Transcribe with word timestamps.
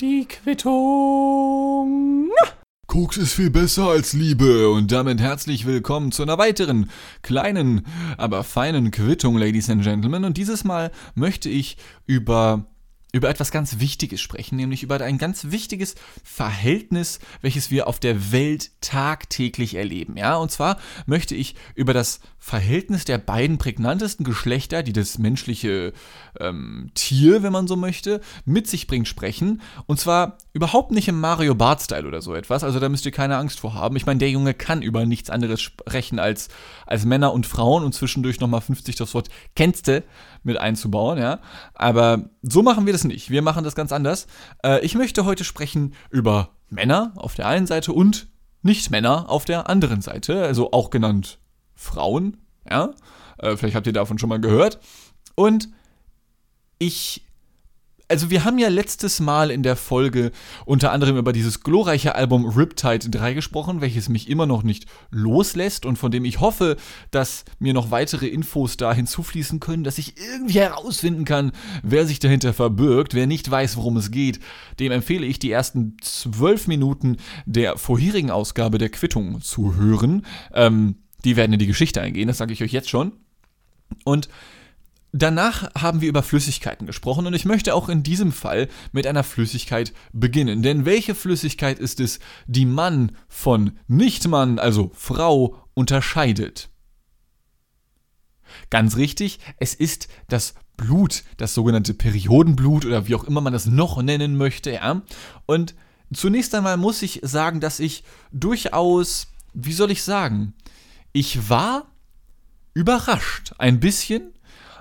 Die 0.00 0.26
Quittung. 0.26 2.30
Koks 2.86 3.18
ist 3.18 3.34
viel 3.34 3.50
besser 3.50 3.88
als 3.88 4.14
Liebe 4.14 4.70
und 4.70 4.90
damit 4.90 5.20
herzlich 5.20 5.66
willkommen 5.66 6.10
zu 6.10 6.22
einer 6.22 6.38
weiteren 6.38 6.90
kleinen, 7.20 7.84
aber 8.16 8.44
feinen 8.44 8.92
Quittung, 8.92 9.36
Ladies 9.36 9.68
and 9.68 9.82
Gentlemen. 9.82 10.24
Und 10.24 10.38
dieses 10.38 10.64
Mal 10.64 10.90
möchte 11.16 11.50
ich 11.50 11.76
über 12.06 12.64
über 13.12 13.30
etwas 13.30 13.50
ganz 13.50 13.78
Wichtiges 13.78 14.20
sprechen, 14.20 14.56
nämlich 14.56 14.82
über 14.82 15.00
ein 15.00 15.16
ganz 15.16 15.50
wichtiges 15.50 15.94
Verhältnis, 16.22 17.20
welches 17.40 17.70
wir 17.70 17.86
auf 17.86 18.00
der 18.00 18.32
Welt 18.32 18.70
tagtäglich 18.82 19.74
erleben. 19.76 20.16
Ja, 20.16 20.36
und 20.36 20.50
zwar 20.50 20.78
möchte 21.06 21.34
ich 21.34 21.54
über 21.74 21.94
das 21.94 22.20
Verhältnis 22.38 23.04
der 23.04 23.18
beiden 23.18 23.58
prägnantesten 23.58 24.24
Geschlechter, 24.24 24.82
die 24.82 24.92
das 24.92 25.18
menschliche 25.18 25.92
ähm, 26.38 26.90
Tier, 26.94 27.42
wenn 27.42 27.52
man 27.52 27.66
so 27.66 27.76
möchte, 27.76 28.20
mit 28.44 28.66
sich 28.68 28.86
bringt, 28.86 29.08
sprechen. 29.08 29.60
Und 29.86 29.98
zwar 29.98 30.38
überhaupt 30.52 30.92
nicht 30.92 31.08
im 31.08 31.20
Mario 31.20 31.54
Bart-Style 31.54 32.06
oder 32.06 32.22
so 32.22 32.34
etwas. 32.34 32.62
Also 32.62 32.78
da 32.78 32.88
müsst 32.88 33.06
ihr 33.06 33.12
keine 33.12 33.36
Angst 33.36 33.60
vor 33.60 33.74
haben. 33.74 33.96
Ich 33.96 34.06
meine, 34.06 34.18
der 34.18 34.30
Junge 34.30 34.54
kann 34.54 34.82
über 34.82 35.04
nichts 35.06 35.30
anderes 35.30 35.60
sprechen 35.60 36.18
als, 36.18 36.48
als 36.86 37.04
Männer 37.04 37.32
und 37.32 37.46
Frauen 37.46 37.84
und 37.84 37.94
zwischendurch 37.94 38.40
nochmal 38.40 38.60
50 38.60 38.96
das 38.96 39.14
Wort 39.14 39.28
kennste 39.56 40.04
mit 40.48 40.58
einzubauen, 40.58 41.18
ja. 41.18 41.38
Aber 41.74 42.30
so 42.42 42.62
machen 42.62 42.86
wir 42.86 42.92
das 42.92 43.04
nicht. 43.04 43.30
Wir 43.30 43.42
machen 43.42 43.62
das 43.62 43.76
ganz 43.76 43.92
anders. 43.92 44.26
Äh, 44.64 44.84
ich 44.84 44.96
möchte 44.96 45.24
heute 45.24 45.44
sprechen 45.44 45.94
über 46.10 46.50
Männer 46.68 47.12
auf 47.14 47.36
der 47.36 47.46
einen 47.46 47.66
Seite 47.66 47.92
und 47.92 48.26
Nicht-Männer 48.62 49.30
auf 49.30 49.44
der 49.44 49.68
anderen 49.68 50.00
Seite. 50.00 50.42
Also 50.42 50.72
auch 50.72 50.90
genannt 50.90 51.38
Frauen, 51.74 52.38
ja. 52.68 52.90
Äh, 53.38 53.56
vielleicht 53.56 53.76
habt 53.76 53.86
ihr 53.86 53.92
davon 53.92 54.18
schon 54.18 54.28
mal 54.28 54.40
gehört. 54.40 54.80
Und 55.36 55.68
ich 56.78 57.24
also 58.08 58.30
wir 58.30 58.44
haben 58.44 58.58
ja 58.58 58.68
letztes 58.68 59.20
Mal 59.20 59.50
in 59.50 59.62
der 59.62 59.76
Folge 59.76 60.32
unter 60.64 60.92
anderem 60.92 61.18
über 61.18 61.32
dieses 61.32 61.60
glorreiche 61.60 62.14
Album 62.14 62.46
Riptide 62.46 63.10
3 63.10 63.34
gesprochen, 63.34 63.82
welches 63.82 64.08
mich 64.08 64.30
immer 64.30 64.46
noch 64.46 64.62
nicht 64.62 64.86
loslässt 65.10 65.84
und 65.84 65.96
von 65.96 66.10
dem 66.10 66.24
ich 66.24 66.40
hoffe, 66.40 66.76
dass 67.10 67.44
mir 67.58 67.74
noch 67.74 67.90
weitere 67.90 68.26
Infos 68.26 68.78
da 68.78 68.94
hinzufließen 68.94 69.60
können, 69.60 69.84
dass 69.84 69.98
ich 69.98 70.14
irgendwie 70.18 70.58
herausfinden 70.58 71.26
kann, 71.26 71.52
wer 71.82 72.06
sich 72.06 72.18
dahinter 72.18 72.54
verbirgt. 72.54 73.14
Wer 73.14 73.26
nicht 73.26 73.50
weiß, 73.50 73.76
worum 73.76 73.98
es 73.98 74.10
geht, 74.10 74.40
dem 74.80 74.90
empfehle 74.90 75.26
ich, 75.26 75.38
die 75.38 75.50
ersten 75.50 75.96
zwölf 76.00 76.66
Minuten 76.66 77.18
der 77.44 77.76
vorherigen 77.76 78.30
Ausgabe 78.30 78.78
der 78.78 78.88
Quittung 78.88 79.42
zu 79.42 79.76
hören. 79.76 80.24
Ähm, 80.54 80.96
die 81.24 81.36
werden 81.36 81.52
in 81.52 81.58
die 81.58 81.66
Geschichte 81.66 82.00
eingehen, 82.00 82.28
das 82.28 82.38
sage 82.38 82.52
ich 82.52 82.62
euch 82.62 82.72
jetzt 82.72 82.88
schon. 82.88 83.12
Und 84.04 84.28
Danach 85.12 85.72
haben 85.74 86.02
wir 86.02 86.08
über 86.08 86.22
Flüssigkeiten 86.22 86.86
gesprochen 86.86 87.26
und 87.26 87.32
ich 87.32 87.46
möchte 87.46 87.74
auch 87.74 87.88
in 87.88 88.02
diesem 88.02 88.30
Fall 88.30 88.68
mit 88.92 89.06
einer 89.06 89.24
Flüssigkeit 89.24 89.94
beginnen. 90.12 90.62
Denn 90.62 90.84
welche 90.84 91.14
Flüssigkeit 91.14 91.78
ist 91.78 91.98
es, 92.00 92.18
die 92.46 92.66
Mann 92.66 93.12
von 93.26 93.78
Nicht-Mann, 93.86 94.58
also 94.58 94.90
Frau, 94.94 95.56
unterscheidet? 95.72 96.68
Ganz 98.70 98.96
richtig, 98.96 99.38
es 99.58 99.74
ist 99.74 100.08
das 100.28 100.54
Blut, 100.76 101.24
das 101.38 101.54
sogenannte 101.54 101.94
Periodenblut 101.94 102.84
oder 102.84 103.08
wie 103.08 103.14
auch 103.14 103.24
immer 103.24 103.40
man 103.40 103.52
das 103.52 103.66
noch 103.66 104.02
nennen 104.02 104.36
möchte, 104.36 104.72
ja. 104.72 105.02
Und 105.46 105.74
zunächst 106.12 106.54
einmal 106.54 106.76
muss 106.76 107.02
ich 107.02 107.20
sagen, 107.22 107.60
dass 107.60 107.80
ich 107.80 108.04
durchaus, 108.30 109.28
wie 109.54 109.72
soll 109.72 109.90
ich 109.90 110.02
sagen, 110.02 110.54
ich 111.12 111.48
war 111.48 111.90
überrascht, 112.74 113.54
ein 113.58 113.80
bisschen, 113.80 114.32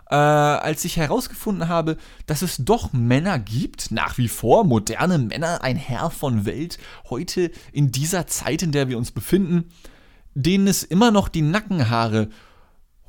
äh, 0.10 0.16
als 0.16 0.86
ich 0.86 0.98
herausgefunden 0.98 1.68
habe, 1.68 1.98
dass 2.26 2.42
es 2.42 2.58
doch 2.58 2.94
Männer 2.94 3.40
gibt, 3.40 3.92
nach 3.92 4.18
wie 4.18 4.28
vor 4.28 4.64
moderne 4.64 5.18
Männer, 5.18 5.62
ein 5.62 5.76
Herr 5.76 6.10
von 6.10 6.46
Welt, 6.46 6.78
heute 7.10 7.52
in 7.72 7.92
dieser 7.92 8.28
Zeit, 8.28 8.62
in 8.62 8.72
der 8.72 8.88
wir 8.88 8.98
uns 8.98 9.12
befinden, 9.12 9.66
denen 10.34 10.68
es 10.68 10.84
immer 10.84 11.12
noch 11.12 11.30
die 11.30 11.42
Nackenhaare 11.42 12.30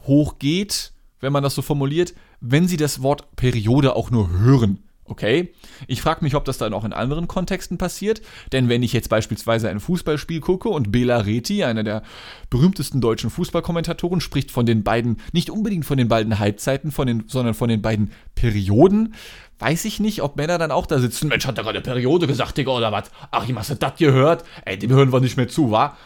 hochgeht, 0.07 0.93
wenn 1.21 1.33
man 1.33 1.43
das 1.43 1.55
so 1.55 1.63
formuliert, 1.63 2.15
wenn 2.41 2.69
sie 2.69 2.77
das 2.77 3.03
Wort 3.03 3.37
Periode 3.37 3.95
auch 3.95 4.11
nur 4.11 4.31
hören. 4.31 4.83
Okay, 5.09 5.53
ich 5.87 6.03
frage 6.03 6.23
mich, 6.23 6.35
ob 6.35 6.45
das 6.45 6.59
dann 6.59 6.75
auch 6.75 6.85
in 6.85 6.93
anderen 6.93 7.29
Kontexten 7.29 7.79
passiert, 7.79 8.21
denn 8.53 8.69
wenn 8.69 8.83
ich 8.83 8.93
jetzt 8.93 9.09
beispielsweise 9.09 9.71
ein 9.71 9.81
Fußballspiel 9.81 10.41
gucke 10.41 10.69
und 10.69 10.93
Bela 10.93 11.19
Reti, 11.19 11.65
einer 11.65 11.83
der 11.83 12.03
berühmtesten 12.51 13.01
deutschen 13.01 13.31
Fußballkommentatoren, 13.31 14.21
spricht 14.21 14.51
von 14.51 14.67
den 14.67 14.85
beiden, 14.85 15.19
nicht 15.33 15.51
unbedingt 15.51 15.87
von 15.87 15.97
den 15.97 16.09
beiden 16.09 16.39
Halbzeiten, 16.39 16.93
von 16.93 17.07
den, 17.07 17.25
sondern 17.27 17.55
von 17.55 17.69
den 17.69 17.81
beiden 17.81 18.13
Perioden, 18.35 19.15
weiß 19.59 19.87
ich 19.87 19.99
nicht, 19.99 20.23
ob 20.23 20.37
Männer 20.37 20.59
dann 20.59 20.71
auch 20.71 20.87
da 20.87 20.99
sitzen, 20.99 21.29
Mensch, 21.29 21.47
hat 21.47 21.57
der 21.57 21.65
gerade 21.65 21.81
Periode 21.81 22.27
gesagt, 22.27 22.59
Digga, 22.59 22.73
oder 22.73 22.93
was? 22.93 23.11
Ach, 23.31 23.47
hast 23.57 23.71
du 23.71 23.75
das 23.75 23.97
gehört? 23.97 24.45
Ey, 24.65 24.79
dem 24.79 24.91
hören 24.91 25.13
wir 25.13 25.21
nicht 25.21 25.37
mehr 25.37 25.49
zu, 25.49 25.71
wa? 25.71 25.97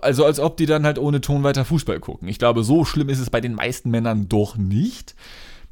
Also 0.00 0.24
als 0.24 0.38
ob 0.38 0.56
die 0.56 0.66
dann 0.66 0.86
halt 0.86 0.98
ohne 0.98 1.20
Ton 1.20 1.42
weiter 1.42 1.64
Fußball 1.64 1.98
gucken. 1.98 2.28
Ich 2.28 2.38
glaube, 2.38 2.62
so 2.62 2.84
schlimm 2.84 3.08
ist 3.08 3.18
es 3.18 3.30
bei 3.30 3.40
den 3.40 3.54
meisten 3.54 3.90
Männern 3.90 4.28
doch 4.28 4.56
nicht. 4.56 5.16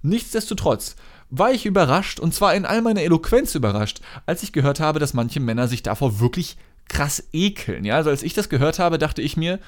Nichtsdestotrotz, 0.02 0.96
war 1.34 1.50
ich 1.50 1.64
überrascht, 1.64 2.20
und 2.20 2.34
zwar 2.34 2.54
in 2.54 2.66
all 2.66 2.82
meiner 2.82 3.00
Eloquenz 3.00 3.54
überrascht, 3.54 4.00
als 4.26 4.42
ich 4.42 4.52
gehört 4.52 4.80
habe, 4.80 4.98
dass 4.98 5.14
manche 5.14 5.40
Männer 5.40 5.66
sich 5.66 5.82
davor 5.82 6.20
wirklich 6.20 6.58
krass 6.88 7.26
ekeln. 7.32 7.86
Ja, 7.86 7.96
also 7.96 8.10
als 8.10 8.22
ich 8.22 8.34
das 8.34 8.50
gehört 8.50 8.78
habe, 8.78 8.98
dachte 8.98 9.22
ich 9.22 9.38
mir, 9.38 9.58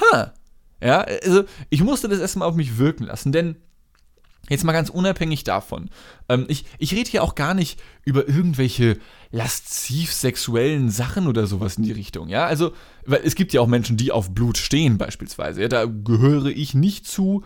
ha, 0.00 0.32
ja, 0.82 1.00
also 1.00 1.44
ich 1.68 1.82
musste 1.82 2.08
das 2.08 2.20
erstmal 2.20 2.48
auf 2.48 2.54
mich 2.54 2.78
wirken 2.78 3.04
lassen, 3.04 3.32
denn 3.32 3.56
Jetzt 4.48 4.64
mal 4.64 4.72
ganz 4.72 4.88
unabhängig 4.88 5.44
davon. 5.44 5.90
Ähm, 6.30 6.46
ich, 6.48 6.64
ich 6.78 6.94
rede 6.94 7.10
hier 7.10 7.22
auch 7.22 7.34
gar 7.34 7.52
nicht 7.52 7.78
über 8.06 8.26
irgendwelche 8.26 8.96
lasziv 9.30 10.10
sexuellen 10.10 10.88
Sachen 10.90 11.26
oder 11.26 11.46
sowas 11.46 11.76
in 11.76 11.82
die 11.82 11.92
Richtung. 11.92 12.28
Ja, 12.28 12.46
also, 12.46 12.72
weil 13.04 13.20
es 13.24 13.34
gibt 13.34 13.52
ja 13.52 13.60
auch 13.60 13.66
Menschen, 13.66 13.98
die 13.98 14.10
auf 14.10 14.30
Blut 14.30 14.56
stehen, 14.56 14.96
beispielsweise. 14.96 15.60
Ja, 15.60 15.68
da 15.68 15.84
gehöre 15.84 16.46
ich 16.46 16.72
nicht 16.72 17.06
zu 17.06 17.44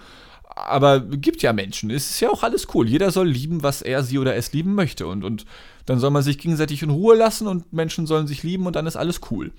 aber 0.68 1.00
gibt 1.00 1.42
ja 1.42 1.52
Menschen. 1.52 1.90
Es 1.90 2.10
ist 2.10 2.20
ja 2.20 2.30
auch 2.30 2.42
alles 2.42 2.68
cool. 2.74 2.88
Jeder 2.88 3.10
soll 3.10 3.28
lieben, 3.28 3.62
was 3.62 3.82
er, 3.82 4.02
sie 4.02 4.18
oder 4.18 4.36
es 4.36 4.52
lieben 4.52 4.74
möchte. 4.74 5.06
Und, 5.06 5.24
und 5.24 5.44
dann 5.86 5.98
soll 5.98 6.10
man 6.10 6.22
sich 6.22 6.38
gegenseitig 6.38 6.82
in 6.82 6.90
Ruhe 6.90 7.16
lassen 7.16 7.46
und 7.46 7.72
Menschen 7.72 8.06
sollen 8.06 8.26
sich 8.26 8.42
lieben 8.42 8.66
und 8.66 8.76
dann 8.76 8.86
ist 8.86 8.96
alles 8.96 9.20
cool. 9.30 9.52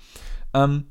Ähm, 0.52 0.84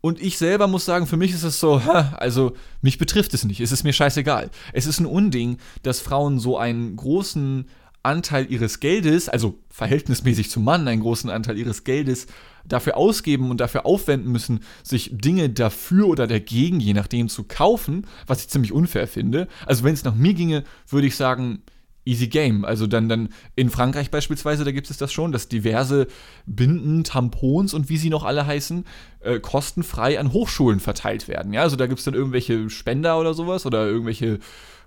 und 0.00 0.20
ich 0.20 0.38
selber 0.38 0.66
muss 0.66 0.84
sagen, 0.86 1.06
für 1.06 1.16
mich 1.16 1.32
ist 1.32 1.42
es 1.42 1.60
so, 1.60 1.76
also 2.16 2.54
mich 2.80 2.98
betrifft 2.98 3.34
es 3.34 3.44
nicht, 3.44 3.60
es 3.60 3.72
ist 3.72 3.84
mir 3.84 3.92
scheißegal. 3.92 4.50
Es 4.72 4.86
ist 4.86 5.00
ein 5.00 5.06
Unding, 5.06 5.58
dass 5.82 6.00
Frauen 6.00 6.38
so 6.38 6.56
einen 6.56 6.96
großen 6.96 7.68
Anteil 8.02 8.50
ihres 8.50 8.80
Geldes, 8.80 9.28
also 9.28 9.58
verhältnismäßig 9.68 10.50
zum 10.50 10.64
Mann 10.64 10.88
einen 10.88 11.02
großen 11.02 11.30
Anteil 11.30 11.58
ihres 11.58 11.84
Geldes 11.84 12.26
dafür 12.64 12.96
ausgeben 12.96 13.50
und 13.50 13.60
dafür 13.60 13.86
aufwenden 13.86 14.32
müssen, 14.32 14.60
sich 14.82 15.10
Dinge 15.12 15.50
dafür 15.50 16.08
oder 16.08 16.26
dagegen, 16.26 16.80
je 16.80 16.94
nachdem, 16.94 17.28
zu 17.28 17.44
kaufen, 17.44 18.06
was 18.26 18.40
ich 18.40 18.48
ziemlich 18.48 18.72
unfair 18.72 19.06
finde. 19.06 19.48
Also 19.66 19.84
wenn 19.84 19.94
es 19.94 20.04
nach 20.04 20.14
mir 20.14 20.34
ginge, 20.34 20.64
würde 20.88 21.06
ich 21.06 21.16
sagen, 21.16 21.62
easy 22.04 22.28
game. 22.28 22.64
Also 22.64 22.86
dann, 22.86 23.08
dann 23.08 23.28
in 23.56 23.70
Frankreich 23.70 24.10
beispielsweise, 24.10 24.64
da 24.64 24.72
gibt 24.72 24.90
es 24.90 24.96
das 24.96 25.12
schon, 25.12 25.32
dass 25.32 25.48
diverse 25.48 26.06
Binden, 26.46 27.04
Tampons 27.04 27.74
und 27.74 27.88
wie 27.88 27.98
sie 27.98 28.10
noch 28.10 28.24
alle 28.24 28.46
heißen, 28.46 28.84
äh, 29.20 29.38
kostenfrei 29.40 30.18
an 30.18 30.32
Hochschulen 30.32 30.80
verteilt 30.80 31.28
werden. 31.28 31.52
Ja, 31.52 31.62
also 31.62 31.76
da 31.76 31.86
gibt 31.86 31.98
es 31.98 32.04
dann 32.04 32.14
irgendwelche 32.14 32.70
Spender 32.70 33.18
oder 33.18 33.34
sowas 33.34 33.66
oder 33.66 33.86
irgendwelche 33.86 34.38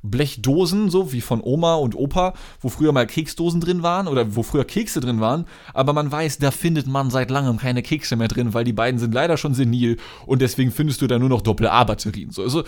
Blechdosen, 0.03 0.89
so 0.89 1.13
wie 1.13 1.21
von 1.21 1.41
Oma 1.41 1.75
und 1.75 1.95
Opa, 1.95 2.33
wo 2.59 2.69
früher 2.69 2.91
mal 2.91 3.07
Keksdosen 3.07 3.61
drin 3.61 3.83
waren 3.83 4.07
oder 4.07 4.35
wo 4.35 4.43
früher 4.43 4.65
Kekse 4.65 4.99
drin 4.99 5.21
waren, 5.21 5.45
aber 5.73 5.93
man 5.93 6.11
weiß, 6.11 6.39
da 6.39 6.51
findet 6.51 6.87
man 6.87 7.09
seit 7.09 7.31
langem 7.31 7.57
keine 7.57 7.81
Kekse 7.81 8.17
mehr 8.17 8.27
drin, 8.27 8.53
weil 8.53 8.65
die 8.65 8.73
beiden 8.73 8.99
sind 8.99 9.13
leider 9.13 9.37
schon 9.37 9.53
senil 9.53 9.97
und 10.25 10.41
deswegen 10.41 10.71
findest 10.71 11.01
du 11.01 11.07
da 11.07 11.17
nur 11.17 11.29
noch 11.29 11.41
Doppel-A-Batterien. 11.41 12.31
So, 12.31 12.43
also, 12.43 12.61
äh, 12.61 12.65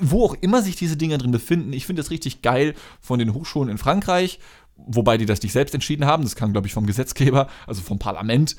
wo 0.00 0.24
auch 0.24 0.34
immer 0.40 0.62
sich 0.62 0.74
diese 0.74 0.96
Dinger 0.96 1.18
drin 1.18 1.32
befinden, 1.32 1.74
ich 1.74 1.84
finde 1.84 2.00
das 2.00 2.10
richtig 2.10 2.40
geil 2.40 2.74
von 3.00 3.18
den 3.18 3.34
Hochschulen 3.34 3.68
in 3.68 3.78
Frankreich, 3.78 4.38
wobei 4.76 5.18
die 5.18 5.26
das 5.26 5.42
nicht 5.42 5.52
selbst 5.52 5.74
entschieden 5.74 6.06
haben, 6.06 6.22
das 6.22 6.34
kam, 6.34 6.52
glaube 6.52 6.66
ich, 6.66 6.72
vom 6.72 6.86
Gesetzgeber, 6.86 7.48
also 7.66 7.82
vom 7.82 7.98
Parlament. 7.98 8.56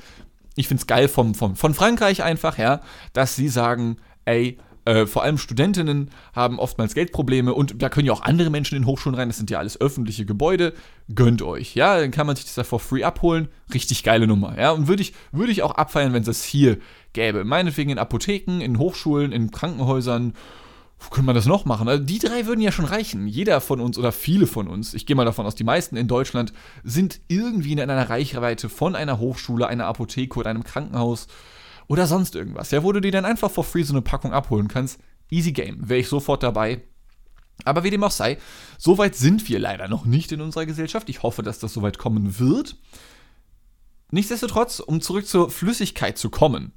Ich 0.54 0.68
finde 0.68 0.82
es 0.82 0.86
geil 0.86 1.08
vom, 1.08 1.34
vom, 1.34 1.56
von 1.56 1.74
Frankreich 1.74 2.22
einfach, 2.22 2.58
ja, 2.58 2.82
dass 3.14 3.34
sie 3.34 3.48
sagen, 3.48 3.96
ey, 4.24 4.58
äh, 4.84 5.06
vor 5.06 5.22
allem 5.22 5.38
Studentinnen 5.38 6.10
haben 6.34 6.58
oftmals 6.58 6.94
Geldprobleme 6.94 7.54
und 7.54 7.80
da 7.80 7.88
können 7.88 8.06
ja 8.06 8.12
auch 8.12 8.22
andere 8.22 8.50
Menschen 8.50 8.76
in 8.76 8.86
Hochschulen 8.86 9.16
rein. 9.16 9.28
Das 9.28 9.36
sind 9.36 9.50
ja 9.50 9.58
alles 9.58 9.80
öffentliche 9.80 10.24
Gebäude. 10.24 10.72
Gönnt 11.14 11.40
euch. 11.42 11.74
Ja, 11.74 12.00
dann 12.00 12.10
kann 12.10 12.26
man 12.26 12.34
sich 12.34 12.46
das 12.46 12.54
da 12.54 12.64
for 12.64 12.80
free 12.80 13.04
abholen. 13.04 13.48
Richtig 13.72 14.02
geile 14.02 14.26
Nummer. 14.26 14.58
Ja, 14.58 14.72
und 14.72 14.88
würde 14.88 15.02
ich, 15.02 15.14
würd 15.30 15.50
ich 15.50 15.62
auch 15.62 15.72
abfeiern, 15.72 16.12
wenn 16.12 16.22
es 16.22 16.26
das 16.26 16.44
hier 16.44 16.78
gäbe. 17.12 17.44
Meinetwegen 17.44 17.90
in 17.90 17.98
Apotheken, 17.98 18.60
in 18.60 18.78
Hochschulen, 18.78 19.30
in 19.30 19.52
Krankenhäusern. 19.52 20.34
Wo 20.98 21.10
könnte 21.10 21.26
man 21.26 21.34
das 21.34 21.46
noch 21.46 21.64
machen? 21.64 21.88
Also 21.88 22.02
die 22.02 22.18
drei 22.18 22.46
würden 22.46 22.60
ja 22.60 22.72
schon 22.72 22.84
reichen. 22.84 23.26
Jeder 23.26 23.60
von 23.60 23.80
uns 23.80 23.98
oder 23.98 24.12
viele 24.12 24.46
von 24.46 24.68
uns, 24.68 24.94
ich 24.94 25.06
gehe 25.06 25.16
mal 25.16 25.24
davon 25.24 25.46
aus, 25.46 25.56
die 25.56 25.64
meisten 25.64 25.96
in 25.96 26.06
Deutschland 26.06 26.52
sind 26.84 27.20
irgendwie 27.28 27.72
in 27.72 27.80
einer 27.80 28.08
Reichweite 28.08 28.68
von 28.68 28.94
einer 28.94 29.18
Hochschule, 29.18 29.66
einer 29.66 29.86
Apotheke 29.86 30.38
oder 30.38 30.50
einem 30.50 30.62
Krankenhaus 30.62 31.26
oder 31.88 32.06
sonst 32.06 32.34
irgendwas. 32.34 32.70
Ja, 32.70 32.82
wo 32.82 32.92
du 32.92 33.00
dir 33.00 33.12
dann 33.12 33.24
einfach 33.24 33.50
for 33.50 33.64
free 33.64 33.82
so 33.82 33.92
eine 33.92 34.02
Packung 34.02 34.32
abholen 34.32 34.68
kannst. 34.68 35.00
Easy 35.30 35.52
Game. 35.52 35.88
Wäre 35.88 36.00
ich 36.00 36.08
sofort 36.08 36.42
dabei. 36.42 36.82
Aber 37.64 37.84
wie 37.84 37.90
dem 37.90 38.02
auch 38.02 38.10
sei, 38.10 38.38
so 38.78 38.98
weit 38.98 39.14
sind 39.14 39.48
wir 39.48 39.58
leider 39.58 39.88
noch 39.88 40.04
nicht 40.04 40.32
in 40.32 40.40
unserer 40.40 40.66
Gesellschaft. 40.66 41.08
Ich 41.08 41.22
hoffe, 41.22 41.42
dass 41.42 41.58
das 41.58 41.72
so 41.72 41.82
weit 41.82 41.98
kommen 41.98 42.38
wird. 42.38 42.76
Nichtsdestotrotz, 44.10 44.80
um 44.80 45.00
zurück 45.00 45.26
zur 45.26 45.50
Flüssigkeit 45.50 46.18
zu 46.18 46.28
kommen, 46.28 46.72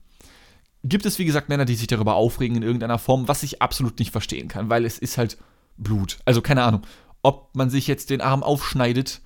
gibt 0.83 1.05
es 1.05 1.19
wie 1.19 1.25
gesagt 1.25 1.49
Männer, 1.49 1.65
die 1.65 1.75
sich 1.75 1.87
darüber 1.87 2.15
aufregen 2.15 2.57
in 2.57 2.63
irgendeiner 2.63 2.99
Form, 2.99 3.27
was 3.27 3.43
ich 3.43 3.61
absolut 3.61 3.99
nicht 3.99 4.11
verstehen 4.11 4.47
kann, 4.47 4.69
weil 4.69 4.85
es 4.85 4.99
ist 4.99 5.17
halt 5.17 5.37
Blut. 5.77 6.19
Also 6.25 6.41
keine 6.41 6.63
Ahnung, 6.63 6.83
ob 7.23 7.55
man 7.55 7.69
sich 7.69 7.87
jetzt 7.87 8.09
den 8.09 8.21
Arm 8.21 8.43
aufschneidet, 8.43 9.21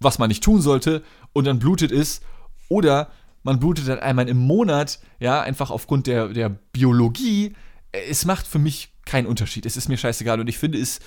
was 0.00 0.18
man 0.18 0.28
nicht 0.28 0.44
tun 0.44 0.60
sollte, 0.60 1.02
und 1.32 1.46
dann 1.46 1.58
blutet 1.58 1.90
es, 1.90 2.20
oder 2.68 3.10
man 3.48 3.60
blutet 3.60 3.88
dann 3.88 3.98
einmal 3.98 4.28
im 4.28 4.36
Monat, 4.36 5.00
ja, 5.20 5.40
einfach 5.40 5.70
aufgrund 5.70 6.06
der, 6.06 6.28
der 6.28 6.50
Biologie. 6.50 7.54
Es 7.92 8.26
macht 8.26 8.46
für 8.46 8.58
mich 8.58 8.92
keinen 9.06 9.26
Unterschied. 9.26 9.64
Es 9.64 9.78
ist 9.78 9.88
mir 9.88 9.96
scheißegal 9.96 10.38
und 10.38 10.48
ich 10.48 10.58
finde 10.58 10.78
es, 10.78 11.00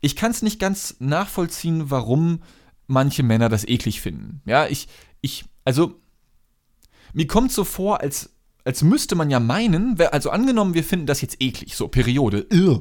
ich 0.00 0.14
kann 0.14 0.30
es 0.30 0.40
nicht 0.40 0.60
ganz 0.60 0.94
nachvollziehen, 1.00 1.90
warum 1.90 2.44
manche 2.86 3.24
Männer 3.24 3.48
das 3.48 3.66
eklig 3.66 4.00
finden. 4.00 4.42
Ja, 4.46 4.68
ich, 4.68 4.86
ich, 5.22 5.44
also, 5.64 6.00
mir 7.14 7.26
kommt 7.26 7.50
so 7.50 7.64
vor, 7.64 8.00
als, 8.00 8.30
als 8.62 8.84
müsste 8.84 9.16
man 9.16 9.28
ja 9.28 9.40
meinen, 9.40 10.00
also 10.12 10.30
angenommen, 10.30 10.74
wir 10.74 10.84
finden 10.84 11.06
das 11.06 11.20
jetzt 11.20 11.42
eklig, 11.42 11.74
so 11.74 11.88
Periode, 11.88 12.46
irr, 12.48 12.80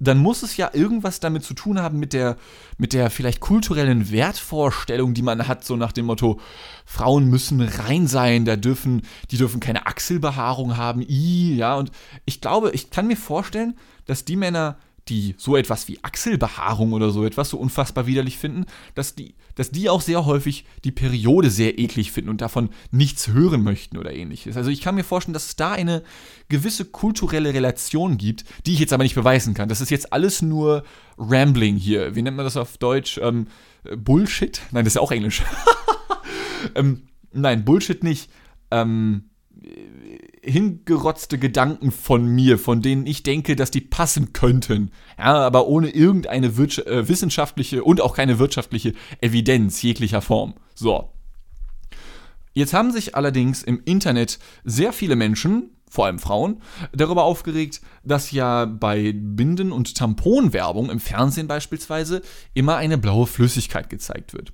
dann 0.00 0.18
muss 0.18 0.42
es 0.42 0.56
ja 0.56 0.70
irgendwas 0.72 1.20
damit 1.20 1.44
zu 1.44 1.54
tun 1.54 1.80
haben 1.80 1.98
mit 1.98 2.12
der, 2.12 2.36
mit 2.76 2.92
der 2.92 3.10
vielleicht 3.10 3.40
kulturellen 3.40 4.10
Wertvorstellung, 4.10 5.14
die 5.14 5.22
man 5.22 5.48
hat, 5.48 5.64
so 5.64 5.76
nach 5.76 5.92
dem 5.92 6.06
Motto, 6.06 6.40
Frauen 6.84 7.26
müssen 7.26 7.60
rein 7.60 8.06
sein, 8.06 8.44
da 8.44 8.56
dürfen, 8.56 9.02
die 9.30 9.36
dürfen 9.36 9.60
keine 9.60 9.86
Achselbehaarung 9.86 10.76
haben, 10.76 11.02
i, 11.02 11.56
ja, 11.56 11.74
und 11.76 11.90
ich 12.24 12.40
glaube, 12.40 12.70
ich 12.72 12.90
kann 12.90 13.06
mir 13.06 13.16
vorstellen, 13.16 13.76
dass 14.06 14.24
die 14.24 14.36
Männer, 14.36 14.78
die 15.08 15.34
so 15.38 15.56
etwas 15.56 15.88
wie 15.88 16.02
Achselbehaarung 16.02 16.92
oder 16.92 17.10
so 17.10 17.24
etwas 17.24 17.50
so 17.50 17.58
unfassbar 17.58 18.06
widerlich 18.06 18.38
finden, 18.38 18.66
dass 18.94 19.14
die, 19.14 19.34
dass 19.54 19.70
die 19.70 19.88
auch 19.88 20.00
sehr 20.00 20.26
häufig 20.26 20.64
die 20.84 20.92
Periode 20.92 21.50
sehr 21.50 21.78
eklig 21.78 22.12
finden 22.12 22.30
und 22.30 22.40
davon 22.40 22.70
nichts 22.90 23.28
hören 23.28 23.62
möchten 23.62 23.98
oder 23.98 24.12
ähnliches. 24.12 24.56
Also 24.56 24.70
ich 24.70 24.80
kann 24.80 24.94
mir 24.94 25.04
vorstellen, 25.04 25.34
dass 25.34 25.46
es 25.46 25.56
da 25.56 25.72
eine 25.72 26.02
gewisse 26.48 26.84
kulturelle 26.84 27.54
Relation 27.54 28.18
gibt, 28.18 28.44
die 28.66 28.74
ich 28.74 28.80
jetzt 28.80 28.92
aber 28.92 29.02
nicht 29.02 29.14
beweisen 29.14 29.54
kann. 29.54 29.68
Das 29.68 29.80
ist 29.80 29.90
jetzt 29.90 30.12
alles 30.12 30.42
nur 30.42 30.84
Rambling 31.16 31.76
hier. 31.76 32.14
Wie 32.14 32.22
nennt 32.22 32.36
man 32.36 32.44
das 32.44 32.56
auf 32.56 32.78
Deutsch? 32.78 33.18
Ähm, 33.22 33.48
Bullshit? 33.96 34.60
Nein, 34.70 34.84
das 34.84 34.92
ist 34.92 34.96
ja 34.96 35.02
auch 35.02 35.12
Englisch. 35.12 35.42
ähm, 36.74 37.08
nein, 37.32 37.64
Bullshit 37.64 38.02
nicht. 38.02 38.30
Ähm, 38.70 39.30
hingerotzte 40.42 41.38
Gedanken 41.38 41.90
von 41.90 42.26
mir, 42.26 42.58
von 42.58 42.80
denen 42.80 43.06
ich 43.06 43.22
denke, 43.22 43.56
dass 43.56 43.70
die 43.70 43.80
passen 43.80 44.32
könnten. 44.32 44.90
Ja, 45.18 45.34
aber 45.46 45.66
ohne 45.66 45.90
irgendeine 45.90 46.46
äh, 46.46 47.08
wissenschaftliche 47.08 47.84
und 47.84 48.00
auch 48.00 48.14
keine 48.14 48.38
wirtschaftliche 48.38 48.94
Evidenz 49.20 49.82
jeglicher 49.82 50.22
Form. 50.22 50.54
So. 50.74 51.12
Jetzt 52.54 52.74
haben 52.74 52.92
sich 52.92 53.14
allerdings 53.14 53.62
im 53.62 53.82
Internet 53.84 54.38
sehr 54.64 54.92
viele 54.92 55.16
Menschen, 55.16 55.70
vor 55.90 56.06
allem 56.06 56.18
Frauen, 56.18 56.60
darüber 56.92 57.24
aufgeregt, 57.24 57.80
dass 58.02 58.30
ja 58.30 58.64
bei 58.64 59.12
Binden- 59.14 59.72
und 59.72 59.96
Tamponwerbung 59.96 60.90
im 60.90 61.00
Fernsehen 61.00 61.46
beispielsweise 61.46 62.22
immer 62.54 62.76
eine 62.76 62.98
blaue 62.98 63.26
Flüssigkeit 63.26 63.90
gezeigt 63.90 64.32
wird. 64.32 64.52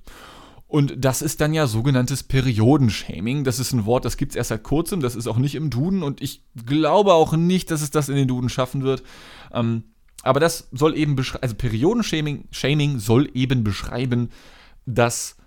Und 0.67 0.95
das 0.97 1.21
ist 1.21 1.41
dann 1.41 1.53
ja 1.53 1.67
sogenanntes 1.67 2.23
Periodenshaming. 2.23 3.43
Das 3.43 3.59
ist 3.59 3.71
ein 3.71 3.85
Wort, 3.85 4.03
das 4.03 4.17
gibt 4.17 4.31
es 4.31 4.35
erst 4.35 4.49
seit 4.49 4.63
kurzem, 4.63 4.99
das 4.99 5.15
ist 5.15 5.27
auch 5.27 5.37
nicht 5.37 5.55
im 5.55 5.69
Duden 5.69 6.01
und 6.01 6.21
ich 6.21 6.43
glaube 6.65 7.13
auch 7.13 7.33
nicht, 7.33 7.69
dass 7.71 7.81
es 7.81 7.91
das 7.91 8.09
in 8.09 8.15
den 8.15 8.27
Duden 8.27 8.49
schaffen 8.49 8.83
wird. 8.83 9.03
Ähm, 9.53 9.83
aber 10.23 10.39
das 10.39 10.67
soll 10.71 10.97
eben 10.97 11.15
beschreiben, 11.15 11.43
also 11.43 11.55
Periodenshaming 11.55 12.45
Shaming 12.49 12.97
soll 12.97 13.29
eben 13.35 13.63
beschreiben, 13.63 14.29
dass 14.87 15.37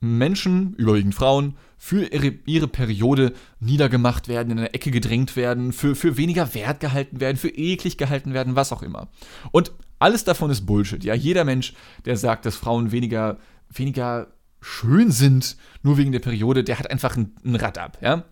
Menschen, 0.00 0.74
überwiegend 0.74 1.16
Frauen, 1.16 1.56
für 1.76 2.04
ihre, 2.04 2.34
ihre, 2.46 2.68
Periode 2.68 3.32
niedergemacht 3.60 4.28
werden, 4.28 4.52
in 4.52 4.58
eine 4.58 4.74
Ecke 4.74 4.90
gedrängt 4.90 5.36
werden, 5.36 5.72
für, 5.72 5.94
für 5.96 6.16
weniger 6.16 6.54
wert 6.54 6.80
gehalten 6.80 7.20
werden, 7.20 7.36
für 7.36 7.48
eklig 7.48 7.98
gehalten 7.98 8.34
werden, 8.34 8.56
was 8.56 8.72
auch 8.72 8.82
immer. 8.82 9.08
Und 9.50 9.72
alles 9.98 10.24
davon 10.24 10.50
ist 10.50 10.66
Bullshit. 10.66 11.02
Ja, 11.02 11.14
jeder 11.14 11.44
Mensch, 11.44 11.74
der 12.04 12.16
sagt, 12.16 12.46
dass 12.46 12.56
Frauen 12.56 12.92
weniger 12.92 13.38
weniger 13.70 14.28
schön 14.60 15.10
sind, 15.10 15.56
nur 15.82 15.98
wegen 15.98 16.12
der 16.12 16.18
Periode, 16.18 16.64
der 16.64 16.78
hat 16.78 16.90
einfach 16.90 17.16
ein, 17.16 17.34
ein 17.44 17.56
Rad 17.56 17.78
ab, 17.78 17.98
ja. 18.00 18.24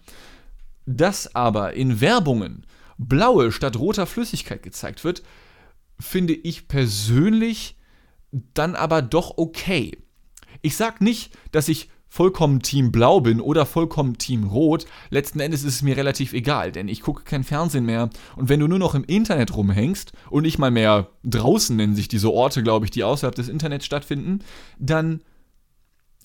Dass 0.87 1.35
aber 1.35 1.75
in 1.75 2.00
Werbungen 2.00 2.67
blaue 2.99 3.53
statt 3.53 3.77
roter 3.77 4.06
Flüssigkeit 4.06 4.62
gezeigt 4.62 5.05
wird, 5.05 5.23
finde 5.99 6.35
ich 6.35 6.69
persönlich 6.69 7.77
dann 8.31 8.75
aber 8.75 9.03
doch 9.03 9.38
okay. 9.38 9.99
Ich 10.62 10.77
sag 10.77 11.00
nicht, 11.00 11.37
dass 11.53 11.69
ich 11.69 11.91
vollkommen 12.16 12.62
Team 12.62 12.92
Blau 12.92 13.20
bin 13.20 13.42
oder 13.42 13.66
vollkommen 13.66 14.16
Team 14.16 14.44
Rot, 14.44 14.86
letzten 15.10 15.38
Endes 15.38 15.64
ist 15.64 15.74
es 15.74 15.82
mir 15.82 15.98
relativ 15.98 16.32
egal, 16.32 16.72
denn 16.72 16.88
ich 16.88 17.02
gucke 17.02 17.24
kein 17.24 17.44
Fernsehen 17.44 17.84
mehr. 17.84 18.08
Und 18.36 18.48
wenn 18.48 18.58
du 18.58 18.68
nur 18.68 18.78
noch 18.78 18.94
im 18.94 19.04
Internet 19.04 19.54
rumhängst 19.54 20.12
und 20.30 20.44
nicht 20.44 20.58
mal 20.58 20.70
mehr 20.70 21.10
draußen 21.24 21.76
nennen 21.76 21.94
sich 21.94 22.08
diese 22.08 22.32
Orte, 22.32 22.62
glaube 22.62 22.86
ich, 22.86 22.90
die 22.90 23.04
außerhalb 23.04 23.34
des 23.34 23.50
Internets 23.50 23.84
stattfinden, 23.84 24.40
dann 24.78 25.20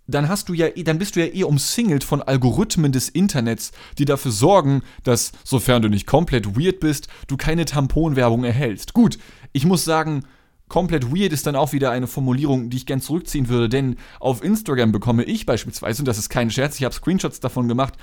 dann 0.08 0.30
hast 0.30 0.50
du 0.50 0.54
ja, 0.54 0.70
dann 0.70 0.98
bist 0.98 1.16
du 1.16 1.26
ja 1.26 1.34
eh 1.34 1.44
umsingelt 1.44 2.04
von 2.04 2.22
Algorithmen 2.22 2.92
des 2.92 3.08
Internets, 3.08 3.72
die 3.98 4.06
dafür 4.06 4.32
sorgen, 4.32 4.82
dass, 5.04 5.32
sofern 5.44 5.82
du 5.82 5.90
nicht 5.90 6.08
komplett 6.08 6.58
weird 6.58 6.80
bist, 6.80 7.08
du 7.28 7.38
keine 7.38 7.66
Tamponwerbung 7.66 8.44
erhältst. 8.44 8.94
Gut, 8.94 9.20
ich 9.54 9.66
muss 9.66 9.86
sagen, 9.86 10.24
komplett 10.72 11.12
weird 11.14 11.34
ist 11.34 11.46
dann 11.46 11.58
auch 11.58 11.74
wieder 11.74 11.92
eine 11.92 12.08
Formulierung, 12.08 12.70
die 12.70 12.78
ich 12.78 12.86
gern 12.86 13.02
zurückziehen 13.02 13.50
würde, 13.50 13.68
denn 13.68 13.98
auf 14.22 14.42
Instagram 14.42 14.94
bekomme 14.94 15.26
ich 15.26 15.46
beispielsweise, 15.46 16.02
und 16.02 16.08
das 16.08 16.18
ist 16.18 16.30
kein 16.30 16.50
Scherz, 16.50 16.80
ich 16.80 16.86
habe 16.86 16.96
Screenshots 16.96 17.42
davon 17.42 17.68
gemacht, 17.68 17.96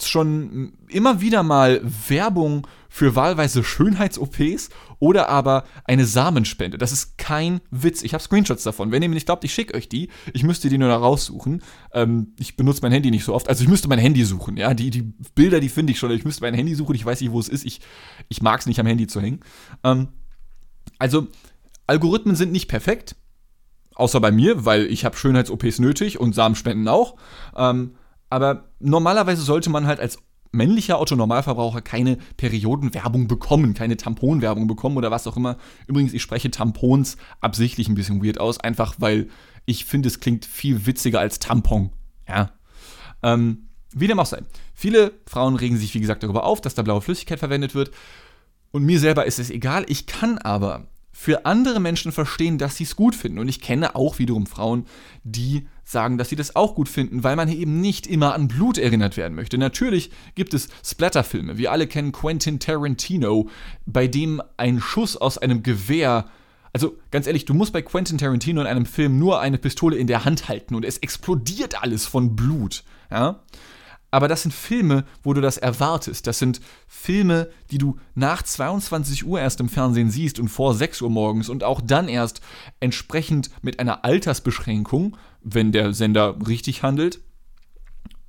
schon 0.00 0.72
immer 0.88 1.20
wieder 1.20 1.42
mal 1.42 1.82
Werbung 2.08 2.66
für 2.88 3.14
wahlweise 3.14 3.62
Schönheits-OPs 3.62 4.70
oder 5.00 5.28
aber 5.28 5.64
eine 5.84 6.06
Samenspende. 6.06 6.78
Das 6.78 6.92
ist 6.92 7.18
kein 7.18 7.60
Witz. 7.70 8.02
Ich 8.02 8.14
habe 8.14 8.24
Screenshots 8.24 8.62
davon. 8.62 8.90
Wenn 8.90 9.02
ihr 9.02 9.10
mir 9.10 9.16
nicht 9.16 9.26
glaubt, 9.26 9.44
ich 9.44 9.52
schicke 9.52 9.74
euch 9.74 9.90
die. 9.90 10.08
Ich 10.32 10.44
müsste 10.44 10.70
die 10.70 10.78
nur 10.78 10.88
noch 10.88 11.02
raussuchen. 11.02 11.62
Ähm, 11.92 12.32
ich 12.38 12.56
benutze 12.56 12.80
mein 12.80 12.92
Handy 12.92 13.10
nicht 13.10 13.24
so 13.24 13.34
oft. 13.34 13.50
Also 13.50 13.64
ich 13.64 13.68
müsste 13.68 13.88
mein 13.88 13.98
Handy 13.98 14.24
suchen. 14.24 14.56
Ja, 14.56 14.72
die, 14.72 14.88
die 14.88 15.12
Bilder, 15.34 15.60
die 15.60 15.68
finde 15.68 15.92
ich 15.92 15.98
schon. 15.98 16.10
Ich 16.12 16.24
müsste 16.24 16.40
mein 16.40 16.54
Handy 16.54 16.74
suchen. 16.74 16.94
Ich 16.94 17.04
weiß 17.04 17.20
nicht, 17.20 17.32
wo 17.32 17.40
es 17.40 17.50
ist. 17.50 17.66
Ich, 17.66 17.82
ich 18.30 18.40
mag 18.40 18.60
es 18.60 18.66
nicht 18.66 18.80
am 18.80 18.86
Handy 18.86 19.06
zu 19.06 19.20
hängen. 19.20 19.40
Ähm, 19.84 20.08
also 20.98 21.28
Algorithmen 21.86 22.36
sind 22.36 22.52
nicht 22.52 22.68
perfekt, 22.68 23.16
außer 23.94 24.20
bei 24.20 24.30
mir, 24.30 24.64
weil 24.64 24.86
ich 24.86 25.04
habe 25.04 25.16
Schönheits-OPs 25.16 25.78
nötig 25.78 26.20
und 26.20 26.34
Samenspenden 26.34 26.88
auch. 26.88 27.16
Ähm, 27.56 27.96
aber 28.30 28.70
normalerweise 28.78 29.42
sollte 29.42 29.70
man 29.70 29.86
halt 29.86 30.00
als 30.00 30.18
männlicher 30.52 31.00
Otto-Normalverbraucher 31.00 31.80
keine 31.80 32.18
Periodenwerbung 32.36 33.26
bekommen, 33.26 33.74
keine 33.74 33.96
Tamponwerbung 33.96 34.66
bekommen 34.66 34.96
oder 34.96 35.10
was 35.10 35.26
auch 35.26 35.36
immer. 35.36 35.56
Übrigens, 35.86 36.12
ich 36.12 36.22
spreche 36.22 36.50
Tampons 36.50 37.16
absichtlich 37.40 37.88
ein 37.88 37.94
bisschen 37.94 38.24
weird 38.24 38.38
aus, 38.38 38.60
einfach 38.60 38.94
weil 38.98 39.28
ich 39.64 39.84
finde, 39.84 40.08
es 40.08 40.20
klingt 40.20 40.44
viel 40.44 40.86
witziger 40.86 41.20
als 41.20 41.38
Tampon. 41.38 41.92
Ja. 42.28 42.50
Ähm, 43.22 43.68
wie 43.94 44.06
dem 44.06 44.20
auch 44.20 44.26
sei. 44.26 44.42
Viele 44.74 45.12
Frauen 45.26 45.56
regen 45.56 45.76
sich, 45.76 45.94
wie 45.94 46.00
gesagt, 46.00 46.22
darüber 46.22 46.44
auf, 46.44 46.60
dass 46.60 46.74
da 46.74 46.82
blaue 46.82 47.02
Flüssigkeit 47.02 47.38
verwendet 47.38 47.74
wird. 47.74 47.90
Und 48.70 48.84
mir 48.84 48.98
selber 48.98 49.26
ist 49.26 49.38
es 49.38 49.50
egal. 49.50 49.84
Ich 49.88 50.06
kann 50.06 50.38
aber 50.38 50.86
für 51.12 51.46
andere 51.46 51.78
Menschen 51.78 52.10
verstehen, 52.10 52.58
dass 52.58 52.76
sie 52.76 52.84
es 52.84 52.96
gut 52.96 53.14
finden. 53.14 53.38
Und 53.38 53.48
ich 53.48 53.60
kenne 53.60 53.94
auch 53.94 54.18
wiederum 54.18 54.46
Frauen, 54.46 54.86
die 55.24 55.68
sagen, 55.84 56.18
dass 56.18 56.30
sie 56.30 56.36
das 56.36 56.56
auch 56.56 56.74
gut 56.74 56.88
finden, 56.88 57.22
weil 57.22 57.36
man 57.36 57.48
eben 57.48 57.80
nicht 57.80 58.06
immer 58.06 58.34
an 58.34 58.48
Blut 58.48 58.78
erinnert 58.78 59.16
werden 59.16 59.34
möchte. 59.34 59.58
Natürlich 59.58 60.10
gibt 60.34 60.54
es 60.54 60.68
Splatterfilme. 60.84 61.58
Wir 61.58 61.70
alle 61.70 61.86
kennen 61.86 62.12
Quentin 62.12 62.58
Tarantino, 62.58 63.48
bei 63.84 64.06
dem 64.06 64.42
ein 64.56 64.80
Schuss 64.80 65.16
aus 65.16 65.38
einem 65.38 65.62
Gewehr 65.62 66.26
also 66.74 66.96
ganz 67.10 67.26
ehrlich, 67.26 67.44
du 67.44 67.52
musst 67.52 67.72
bei 67.72 67.82
Quentin 67.82 68.16
Tarantino 68.16 68.62
in 68.62 68.66
einem 68.66 68.86
Film 68.86 69.18
nur 69.18 69.40
eine 69.40 69.58
Pistole 69.58 69.96
in 69.96 70.06
der 70.06 70.24
Hand 70.24 70.48
halten 70.48 70.74
und 70.74 70.86
es 70.86 70.98
explodiert 70.98 71.82
alles 71.82 72.06
von 72.06 72.34
Blut. 72.34 72.82
Ja? 73.10 73.40
Aber 74.12 74.28
das 74.28 74.42
sind 74.42 74.52
Filme, 74.52 75.04
wo 75.22 75.32
du 75.32 75.40
das 75.40 75.56
erwartest. 75.56 76.26
Das 76.26 76.38
sind 76.38 76.60
Filme, 76.86 77.48
die 77.70 77.78
du 77.78 77.98
nach 78.14 78.42
22 78.42 79.24
Uhr 79.24 79.40
erst 79.40 79.58
im 79.60 79.70
Fernsehen 79.70 80.10
siehst 80.10 80.38
und 80.38 80.48
vor 80.48 80.74
6 80.74 81.00
Uhr 81.00 81.08
morgens 81.08 81.48
und 81.48 81.64
auch 81.64 81.80
dann 81.80 82.08
erst 82.08 82.42
entsprechend 82.78 83.50
mit 83.62 83.80
einer 83.80 84.04
Altersbeschränkung, 84.04 85.16
wenn 85.40 85.72
der 85.72 85.94
Sender 85.94 86.36
richtig 86.46 86.82
handelt. 86.82 87.20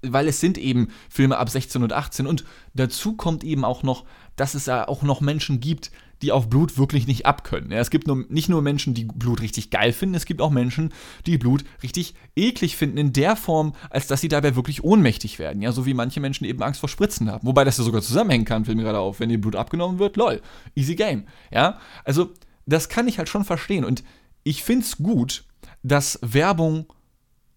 Weil 0.01 0.29
es 0.29 0.39
sind 0.39 0.57
eben 0.57 0.87
Filme 1.09 1.37
ab 1.37 1.49
16 1.49 1.83
und 1.83 1.91
18 1.91 2.27
und 2.27 2.45
dazu 2.73 3.17
kommt 3.17 3.43
eben 3.43 3.65
auch 3.65 3.83
noch, 3.83 4.05
dass 4.37 4.53
es 4.53 4.67
ja 4.67 4.87
auch 4.87 5.03
noch 5.03 5.19
Menschen 5.19 5.59
gibt, 5.59 5.91
die 6.23 6.31
auf 6.31 6.49
Blut 6.49 6.77
wirklich 6.77 7.05
nicht 7.05 7.25
abkönnen. 7.25 7.71
Ja, 7.71 7.79
es 7.79 7.89
gibt 7.89 8.07
nur, 8.07 8.25
nicht 8.29 8.49
nur 8.49 8.61
Menschen, 8.61 8.93
die 8.93 9.05
Blut 9.05 9.41
richtig 9.41 9.69
geil 9.69 9.91
finden, 9.91 10.15
es 10.15 10.25
gibt 10.25 10.41
auch 10.41 10.49
Menschen, 10.49 10.93
die 11.25 11.37
Blut 11.37 11.65
richtig 11.83 12.15
eklig 12.35 12.77
finden, 12.77 12.97
in 12.97 13.13
der 13.13 13.35
Form, 13.35 13.73
als 13.89 14.07
dass 14.07 14.21
sie 14.21 14.29
dabei 14.29 14.55
wirklich 14.55 14.83
ohnmächtig 14.83 15.37
werden. 15.37 15.61
Ja, 15.61 15.71
so 15.73 15.85
wie 15.85 15.93
manche 15.93 16.21
Menschen 16.21 16.45
eben 16.45 16.63
Angst 16.63 16.79
vor 16.79 16.89
Spritzen 16.89 17.29
haben. 17.29 17.45
Wobei 17.45 17.65
das 17.65 17.77
ja 17.77 17.83
sogar 17.83 18.01
zusammenhängen 18.01 18.45
kann, 18.45 18.65
fällt 18.65 18.77
mir 18.77 18.83
gerade 18.83 18.99
auf. 18.99 19.19
Wenn 19.19 19.29
ihr 19.29 19.39
Blut 19.39 19.55
abgenommen 19.55 19.99
wird, 19.99 20.15
lol, 20.15 20.41
easy 20.75 20.95
game. 20.95 21.25
Ja, 21.51 21.77
also 22.05 22.31
das 22.65 22.87
kann 22.87 23.07
ich 23.07 23.17
halt 23.17 23.27
schon 23.27 23.43
verstehen. 23.43 23.83
Und 23.83 24.03
ich 24.43 24.63
finde 24.63 24.85
es 24.85 24.97
gut, 24.97 25.43
dass 25.83 26.19
Werbung 26.21 26.85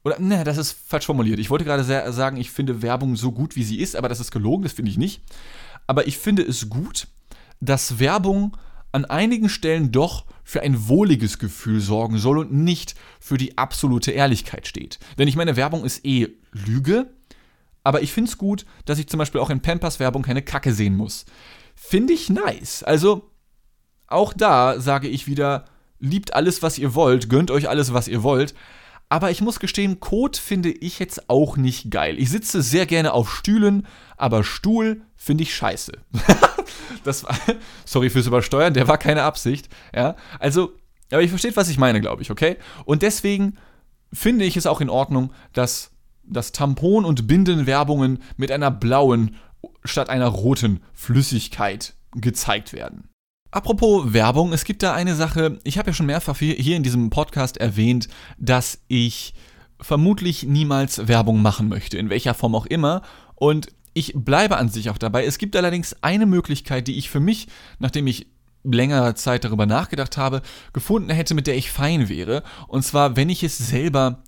oder, 0.04 0.20
ne, 0.20 0.44
das 0.44 0.56
ist 0.56 0.72
falsch 0.72 1.06
formuliert. 1.06 1.38
Ich 1.38 1.50
wollte 1.50 1.64
gerade 1.64 1.84
sagen, 1.84 2.36
ich 2.36 2.50
finde 2.50 2.82
Werbung 2.82 3.16
so 3.16 3.32
gut, 3.32 3.56
wie 3.56 3.64
sie 3.64 3.78
ist, 3.78 3.96
aber 3.96 4.08
das 4.08 4.20
ist 4.20 4.30
gelogen, 4.30 4.62
das 4.62 4.72
finde 4.72 4.90
ich 4.90 4.98
nicht. 4.98 5.22
Aber 5.86 6.06
ich 6.06 6.18
finde 6.18 6.42
es 6.42 6.68
gut, 6.68 7.08
dass 7.60 7.98
Werbung 7.98 8.56
an 8.92 9.04
einigen 9.04 9.48
Stellen 9.48 9.92
doch 9.92 10.24
für 10.42 10.62
ein 10.62 10.88
wohliges 10.88 11.38
Gefühl 11.38 11.80
sorgen 11.80 12.18
soll 12.18 12.38
und 12.38 12.52
nicht 12.52 12.94
für 13.20 13.36
die 13.36 13.58
absolute 13.58 14.12
Ehrlichkeit 14.12 14.66
steht. 14.66 14.98
Denn 15.18 15.28
ich 15.28 15.36
meine, 15.36 15.56
Werbung 15.56 15.84
ist 15.84 16.04
eh 16.04 16.28
Lüge, 16.52 17.10
aber 17.82 18.02
ich 18.02 18.12
finde 18.12 18.30
es 18.30 18.38
gut, 18.38 18.64
dass 18.84 18.98
ich 18.98 19.08
zum 19.08 19.18
Beispiel 19.18 19.40
auch 19.40 19.50
in 19.50 19.60
Pampers-Werbung 19.60 20.22
keine 20.22 20.42
Kacke 20.42 20.72
sehen 20.72 20.96
muss. 20.96 21.26
Finde 21.74 22.12
ich 22.14 22.30
nice. 22.30 22.82
Also, 22.82 23.30
auch 24.06 24.32
da 24.32 24.80
sage 24.80 25.08
ich 25.08 25.26
wieder, 25.26 25.66
liebt 25.98 26.34
alles, 26.34 26.62
was 26.62 26.78
ihr 26.78 26.94
wollt, 26.94 27.28
gönnt 27.28 27.50
euch 27.50 27.68
alles, 27.68 27.92
was 27.92 28.08
ihr 28.08 28.22
wollt, 28.22 28.54
aber 29.08 29.30
ich 29.30 29.40
muss 29.40 29.60
gestehen, 29.60 30.00
Kot 30.00 30.36
finde 30.36 30.70
ich 30.70 30.98
jetzt 30.98 31.30
auch 31.30 31.56
nicht 31.56 31.90
geil. 31.90 32.18
Ich 32.18 32.30
sitze 32.30 32.62
sehr 32.62 32.86
gerne 32.86 33.12
auf 33.12 33.32
Stühlen, 33.32 33.86
aber 34.16 34.42
Stuhl 34.42 35.02
finde 35.16 35.44
ich 35.44 35.54
scheiße. 35.54 35.92
das 37.04 37.24
war, 37.24 37.36
sorry 37.84 38.10
fürs 38.10 38.26
Übersteuern, 38.26 38.74
der 38.74 38.88
war 38.88 38.98
keine 38.98 39.22
Absicht. 39.22 39.68
Ja, 39.94 40.16
also, 40.40 40.72
aber 41.12 41.22
ihr 41.22 41.28
versteht, 41.28 41.56
was 41.56 41.68
ich 41.68 41.78
meine, 41.78 42.00
glaube 42.00 42.22
ich, 42.22 42.30
okay? 42.30 42.56
Und 42.84 43.02
deswegen 43.02 43.56
finde 44.12 44.44
ich 44.44 44.56
es 44.56 44.66
auch 44.66 44.80
in 44.80 44.90
Ordnung, 44.90 45.32
dass, 45.52 45.92
dass 46.24 46.52
Tampon- 46.52 47.04
und 47.04 47.28
Bindenwerbungen 47.28 48.22
mit 48.36 48.50
einer 48.50 48.70
blauen 48.70 49.36
statt 49.84 50.10
einer 50.10 50.28
roten 50.28 50.80
Flüssigkeit 50.92 51.94
gezeigt 52.12 52.72
werden. 52.72 53.08
Apropos 53.56 54.12
Werbung, 54.12 54.52
es 54.52 54.64
gibt 54.64 54.82
da 54.82 54.92
eine 54.92 55.14
Sache, 55.14 55.58
ich 55.64 55.78
habe 55.78 55.88
ja 55.88 55.94
schon 55.94 56.04
mehrfach 56.04 56.36
hier 56.36 56.76
in 56.76 56.82
diesem 56.82 57.08
Podcast 57.08 57.56
erwähnt, 57.56 58.06
dass 58.36 58.80
ich 58.86 59.32
vermutlich 59.80 60.42
niemals 60.42 61.08
Werbung 61.08 61.40
machen 61.40 61.70
möchte, 61.70 61.96
in 61.96 62.10
welcher 62.10 62.34
Form 62.34 62.54
auch 62.54 62.66
immer. 62.66 63.00
Und 63.34 63.68
ich 63.94 64.12
bleibe 64.14 64.58
an 64.58 64.68
sich 64.68 64.90
auch 64.90 64.98
dabei. 64.98 65.24
Es 65.24 65.38
gibt 65.38 65.56
allerdings 65.56 65.96
eine 66.02 66.26
Möglichkeit, 66.26 66.86
die 66.86 66.98
ich 66.98 67.08
für 67.08 67.18
mich, 67.18 67.48
nachdem 67.78 68.06
ich 68.08 68.26
längere 68.62 69.14
Zeit 69.14 69.44
darüber 69.44 69.64
nachgedacht 69.64 70.18
habe, 70.18 70.42
gefunden 70.74 71.08
hätte, 71.08 71.32
mit 71.32 71.46
der 71.46 71.56
ich 71.56 71.70
fein 71.70 72.10
wäre. 72.10 72.42
Und 72.68 72.82
zwar, 72.82 73.16
wenn 73.16 73.30
ich 73.30 73.42
es 73.42 73.56
selber 73.56 74.22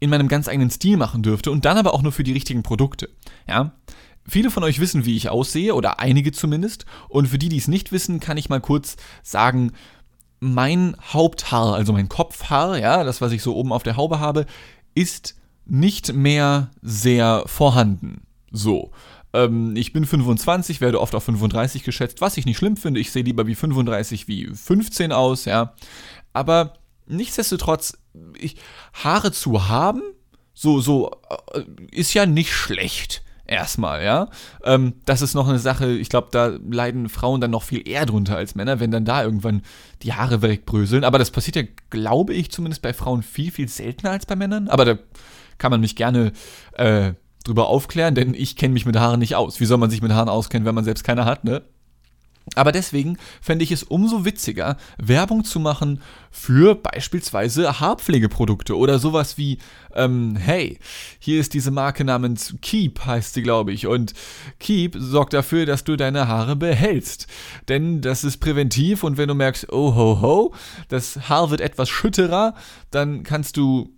in 0.00 0.10
meinem 0.10 0.26
ganz 0.26 0.48
eigenen 0.48 0.70
Stil 0.70 0.96
machen 0.96 1.22
dürfte 1.22 1.52
und 1.52 1.64
dann 1.64 1.78
aber 1.78 1.94
auch 1.94 2.02
nur 2.02 2.12
für 2.12 2.24
die 2.24 2.32
richtigen 2.32 2.64
Produkte. 2.64 3.08
Ja, 3.46 3.72
Viele 4.28 4.50
von 4.50 4.62
euch 4.62 4.78
wissen, 4.78 5.04
wie 5.04 5.16
ich 5.16 5.30
aussehe, 5.30 5.74
oder 5.74 6.00
einige 6.00 6.32
zumindest. 6.32 6.84
Und 7.08 7.28
für 7.28 7.38
die, 7.38 7.48
die 7.48 7.56
es 7.56 7.68
nicht 7.68 7.92
wissen, 7.92 8.20
kann 8.20 8.36
ich 8.36 8.48
mal 8.48 8.60
kurz 8.60 8.96
sagen, 9.22 9.72
mein 10.40 10.96
Haupthaar, 11.00 11.74
also 11.74 11.92
mein 11.92 12.08
Kopfhaar, 12.08 12.78
ja, 12.78 13.04
das, 13.04 13.20
was 13.20 13.32
ich 13.32 13.42
so 13.42 13.56
oben 13.56 13.72
auf 13.72 13.82
der 13.82 13.96
Haube 13.96 14.20
habe, 14.20 14.46
ist 14.94 15.34
nicht 15.64 16.12
mehr 16.12 16.70
sehr 16.82 17.44
vorhanden. 17.46 18.22
So. 18.50 18.90
Ähm, 19.32 19.76
ich 19.76 19.92
bin 19.92 20.06
25, 20.06 20.80
werde 20.80 21.00
oft 21.00 21.14
auf 21.14 21.24
35 21.24 21.82
geschätzt, 21.82 22.20
was 22.20 22.36
ich 22.36 22.46
nicht 22.46 22.56
schlimm 22.56 22.76
finde. 22.76 23.00
Ich 23.00 23.12
sehe 23.12 23.22
lieber 23.22 23.46
wie 23.46 23.54
35 23.54 24.28
wie 24.28 24.46
15 24.46 25.12
aus, 25.12 25.44
ja. 25.44 25.74
Aber 26.32 26.74
nichtsdestotrotz, 27.06 27.98
ich, 28.38 28.56
Haare 28.92 29.32
zu 29.32 29.68
haben, 29.68 30.02
so, 30.54 30.80
so, 30.80 31.12
äh, 31.52 31.62
ist 31.90 32.14
ja 32.14 32.26
nicht 32.26 32.52
schlecht. 32.52 33.22
Erstmal, 33.48 34.04
ja. 34.04 34.28
Ähm, 34.62 34.92
das 35.06 35.22
ist 35.22 35.32
noch 35.32 35.48
eine 35.48 35.58
Sache, 35.58 35.90
ich 35.90 36.10
glaube, 36.10 36.28
da 36.30 36.58
leiden 36.70 37.08
Frauen 37.08 37.40
dann 37.40 37.50
noch 37.50 37.62
viel 37.62 37.88
eher 37.88 38.04
drunter 38.04 38.36
als 38.36 38.54
Männer, 38.54 38.78
wenn 38.78 38.90
dann 38.90 39.06
da 39.06 39.24
irgendwann 39.24 39.62
die 40.02 40.12
Haare 40.12 40.42
wegbröseln. 40.42 41.02
Aber 41.02 41.18
das 41.18 41.30
passiert 41.30 41.56
ja, 41.56 41.62
glaube 41.88 42.34
ich, 42.34 42.50
zumindest 42.50 42.82
bei 42.82 42.92
Frauen 42.92 43.22
viel, 43.22 43.50
viel 43.50 43.66
seltener 43.66 44.12
als 44.12 44.26
bei 44.26 44.36
Männern. 44.36 44.68
Aber 44.68 44.84
da 44.84 44.98
kann 45.56 45.70
man 45.70 45.80
mich 45.80 45.96
gerne 45.96 46.32
äh, 46.74 47.14
drüber 47.42 47.68
aufklären, 47.68 48.14
denn 48.14 48.34
ich 48.34 48.54
kenne 48.56 48.74
mich 48.74 48.84
mit 48.84 48.96
Haaren 48.96 49.18
nicht 49.18 49.34
aus. 49.34 49.60
Wie 49.60 49.64
soll 49.64 49.78
man 49.78 49.88
sich 49.88 50.02
mit 50.02 50.12
Haaren 50.12 50.28
auskennen, 50.28 50.66
wenn 50.66 50.74
man 50.74 50.84
selbst 50.84 51.02
keine 51.02 51.24
hat, 51.24 51.44
ne? 51.44 51.62
Aber 52.54 52.72
deswegen 52.72 53.18
fände 53.40 53.64
ich 53.64 53.72
es 53.72 53.82
umso 53.82 54.24
witziger, 54.24 54.76
Werbung 54.98 55.44
zu 55.44 55.60
machen 55.60 56.02
für 56.30 56.74
beispielsweise 56.74 57.80
Haarpflegeprodukte 57.80 58.76
oder 58.76 58.98
sowas 58.98 59.38
wie, 59.38 59.58
ähm, 59.94 60.36
hey, 60.36 60.78
hier 61.18 61.40
ist 61.40 61.54
diese 61.54 61.70
Marke 61.70 62.04
namens 62.04 62.54
Keep, 62.62 63.04
heißt 63.04 63.34
sie, 63.34 63.42
glaube 63.42 63.72
ich. 63.72 63.86
Und 63.86 64.14
Keep 64.58 64.96
sorgt 64.98 65.32
dafür, 65.32 65.66
dass 65.66 65.84
du 65.84 65.96
deine 65.96 66.28
Haare 66.28 66.56
behältst. 66.56 67.26
Denn 67.68 68.00
das 68.00 68.24
ist 68.24 68.38
präventiv 68.38 69.04
und 69.04 69.16
wenn 69.16 69.28
du 69.28 69.34
merkst, 69.34 69.72
oh 69.72 69.94
ho 69.94 70.20
ho, 70.20 70.54
das 70.88 71.28
Haar 71.28 71.50
wird 71.50 71.60
etwas 71.60 71.88
schütterer, 71.88 72.54
dann 72.90 73.22
kannst 73.22 73.56
du 73.56 73.90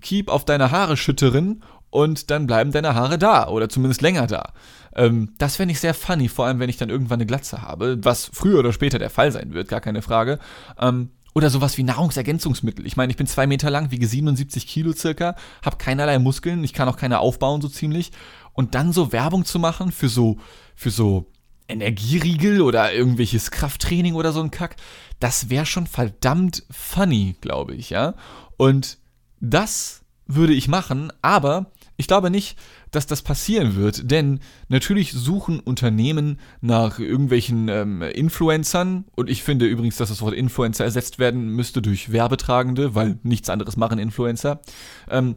Keep 0.00 0.28
auf 0.28 0.44
deine 0.44 0.70
Haare 0.70 0.96
schüttern 0.96 1.62
und 1.92 2.30
dann 2.30 2.46
bleiben 2.46 2.72
deine 2.72 2.94
Haare 2.94 3.18
da 3.18 3.48
oder 3.48 3.68
zumindest 3.68 4.00
länger 4.00 4.26
da. 4.26 4.54
Ähm, 4.96 5.34
das 5.36 5.56
fände 5.56 5.72
ich 5.72 5.78
sehr 5.78 5.92
funny, 5.92 6.28
vor 6.28 6.46
allem 6.46 6.58
wenn 6.58 6.70
ich 6.70 6.78
dann 6.78 6.88
irgendwann 6.88 7.18
eine 7.18 7.26
Glatze 7.26 7.60
habe, 7.60 7.98
was 8.02 8.30
früher 8.32 8.58
oder 8.58 8.72
später 8.72 8.98
der 8.98 9.10
Fall 9.10 9.30
sein 9.30 9.52
wird, 9.52 9.68
gar 9.68 9.82
keine 9.82 10.00
Frage. 10.00 10.38
Ähm, 10.80 11.10
oder 11.34 11.50
sowas 11.50 11.76
wie 11.76 11.82
Nahrungsergänzungsmittel. 11.82 12.86
Ich 12.86 12.96
meine, 12.96 13.10
ich 13.10 13.16
bin 13.16 13.26
zwei 13.26 13.46
Meter 13.46 13.70
lang, 13.70 13.90
wiege 13.90 14.06
77 14.06 14.66
Kilo 14.66 14.92
circa, 14.92 15.36
habe 15.62 15.76
keinerlei 15.76 16.18
Muskeln, 16.18 16.64
ich 16.64 16.72
kann 16.72 16.88
auch 16.88 16.96
keine 16.96 17.20
aufbauen 17.20 17.60
so 17.60 17.68
ziemlich. 17.68 18.10
Und 18.54 18.74
dann 18.74 18.92
so 18.92 19.12
Werbung 19.12 19.44
zu 19.44 19.58
machen 19.58 19.92
für 19.92 20.08
so, 20.08 20.38
für 20.74 20.90
so 20.90 21.26
Energieriegel 21.68 22.62
oder 22.62 22.92
irgendwelches 22.92 23.50
Krafttraining 23.50 24.14
oder 24.14 24.32
so 24.32 24.40
ein 24.40 24.50
Kack, 24.50 24.76
das 25.20 25.50
wäre 25.50 25.66
schon 25.66 25.86
verdammt 25.86 26.64
funny, 26.70 27.36
glaube 27.40 27.74
ich, 27.74 27.90
ja. 27.90 28.14
Und 28.56 28.98
das 29.40 30.02
würde 30.26 30.54
ich 30.54 30.68
machen, 30.68 31.12
aber 31.22 31.70
ich 31.96 32.06
glaube 32.06 32.30
nicht, 32.30 32.58
dass 32.90 33.06
das 33.06 33.22
passieren 33.22 33.76
wird, 33.76 34.10
denn 34.10 34.40
natürlich 34.68 35.12
suchen 35.12 35.60
Unternehmen 35.60 36.38
nach 36.60 36.98
irgendwelchen 36.98 37.68
ähm, 37.68 38.02
Influencern 38.02 39.04
und 39.14 39.28
ich 39.28 39.42
finde 39.42 39.66
übrigens, 39.66 39.96
dass 39.96 40.08
das 40.08 40.22
Wort 40.22 40.34
Influencer 40.34 40.84
ersetzt 40.84 41.18
werden 41.18 41.48
müsste 41.48 41.82
durch 41.82 42.12
Werbetragende, 42.12 42.94
weil 42.94 43.18
nichts 43.22 43.50
anderes 43.50 43.76
machen 43.76 43.98
Influencer. 43.98 44.60
Ähm, 45.10 45.36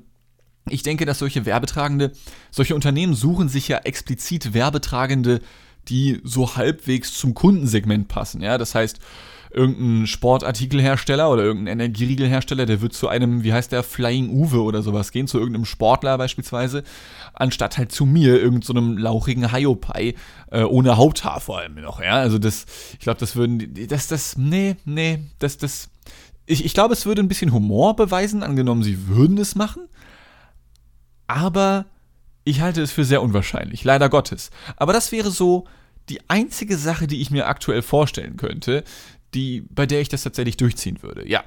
ich 0.70 0.84
denke, 0.84 1.06
dass 1.06 1.20
solche 1.20 1.46
Werbetragende, 1.46 2.12
solche 2.52 2.74
Unternehmen 2.76 3.14
suchen 3.14 3.50
sich 3.50 3.68
ja 3.68 3.78
explizit 3.80 4.54
Werbetragende, 4.54 5.42
die 5.88 6.22
so 6.24 6.56
halbwegs 6.56 7.14
zum 7.14 7.36
Kundensegment 7.36 8.08
passen. 8.08 8.42
Ja, 8.42 8.58
das 8.58 8.74
heißt, 8.74 9.00
irgendein 9.56 10.06
Sportartikelhersteller 10.06 11.30
oder 11.30 11.44
irgendein 11.44 11.80
Energieriegelhersteller, 11.80 12.66
der 12.66 12.82
wird 12.82 12.94
zu 12.94 13.08
einem, 13.08 13.44
wie 13.44 13.54
heißt 13.54 13.72
der, 13.72 13.84
Flying 13.84 14.30
Uwe 14.30 14.62
oder 14.62 14.82
sowas 14.82 15.12
gehen, 15.12 15.28
zu 15.28 15.40
irgendeinem 15.40 15.66
Sportler 15.66 16.18
beispielsweise, 16.18 16.84
anstatt 17.34 17.78
halt 17.78 17.92
zu 17.92 18.06
mir, 18.06 18.42
irgendeinem 18.42 18.98
so 18.98 19.02
lauchigen 19.02 19.52
Hiopai, 19.52 20.16
äh, 20.52 20.64
ohne 20.64 20.98
Haupthaar 20.98 21.40
vor 21.40 21.60
allem 21.60 21.76
noch, 21.76 22.02
ja. 22.02 22.16
Also 22.16 22.38
das, 22.38 22.66
ich 22.94 23.00
glaube, 23.00 23.20
das 23.20 23.36
würden, 23.36 23.74
das, 23.88 24.08
das, 24.08 24.38
nee, 24.38 24.76
nee, 24.84 25.20
das, 25.40 25.58
das, 25.58 25.90
ich, 26.46 26.66
ich 26.66 26.74
glaube, 26.74 26.94
es 26.94 27.06
würde 27.06 27.22
ein 27.22 27.30
bisschen 27.30 27.54
Humor 27.54 27.96
beweisen, 27.96 28.44
angenommen, 28.44 28.84
sie 28.84 29.08
würden 29.08 29.38
es 29.38 29.56
machen, 29.56 29.84
aber 31.28 31.86
ich 32.44 32.62
halte 32.62 32.82
es 32.82 32.92
für 32.92 33.06
sehr 33.06 33.24
unwahrscheinlich, 33.24 33.84
leider 33.84 34.10
Gottes. 34.10 34.52
Aber 34.76 34.94
das 34.94 35.12
wäre 35.12 35.32
so 35.32 35.66
die 36.10 36.30
einzige 36.30 36.78
Sache, 36.78 37.08
die 37.08 37.22
ich 37.22 37.32
mir 37.32 37.48
aktuell 37.48 37.82
vorstellen 37.82 38.38
könnte, 38.38 38.84
die, 39.36 39.62
bei 39.70 39.86
der 39.86 40.02
ich 40.02 40.10
das 40.10 40.24
tatsächlich 40.24 40.58
durchziehen 40.58 41.04
würde. 41.04 41.30
Ja. 41.30 41.44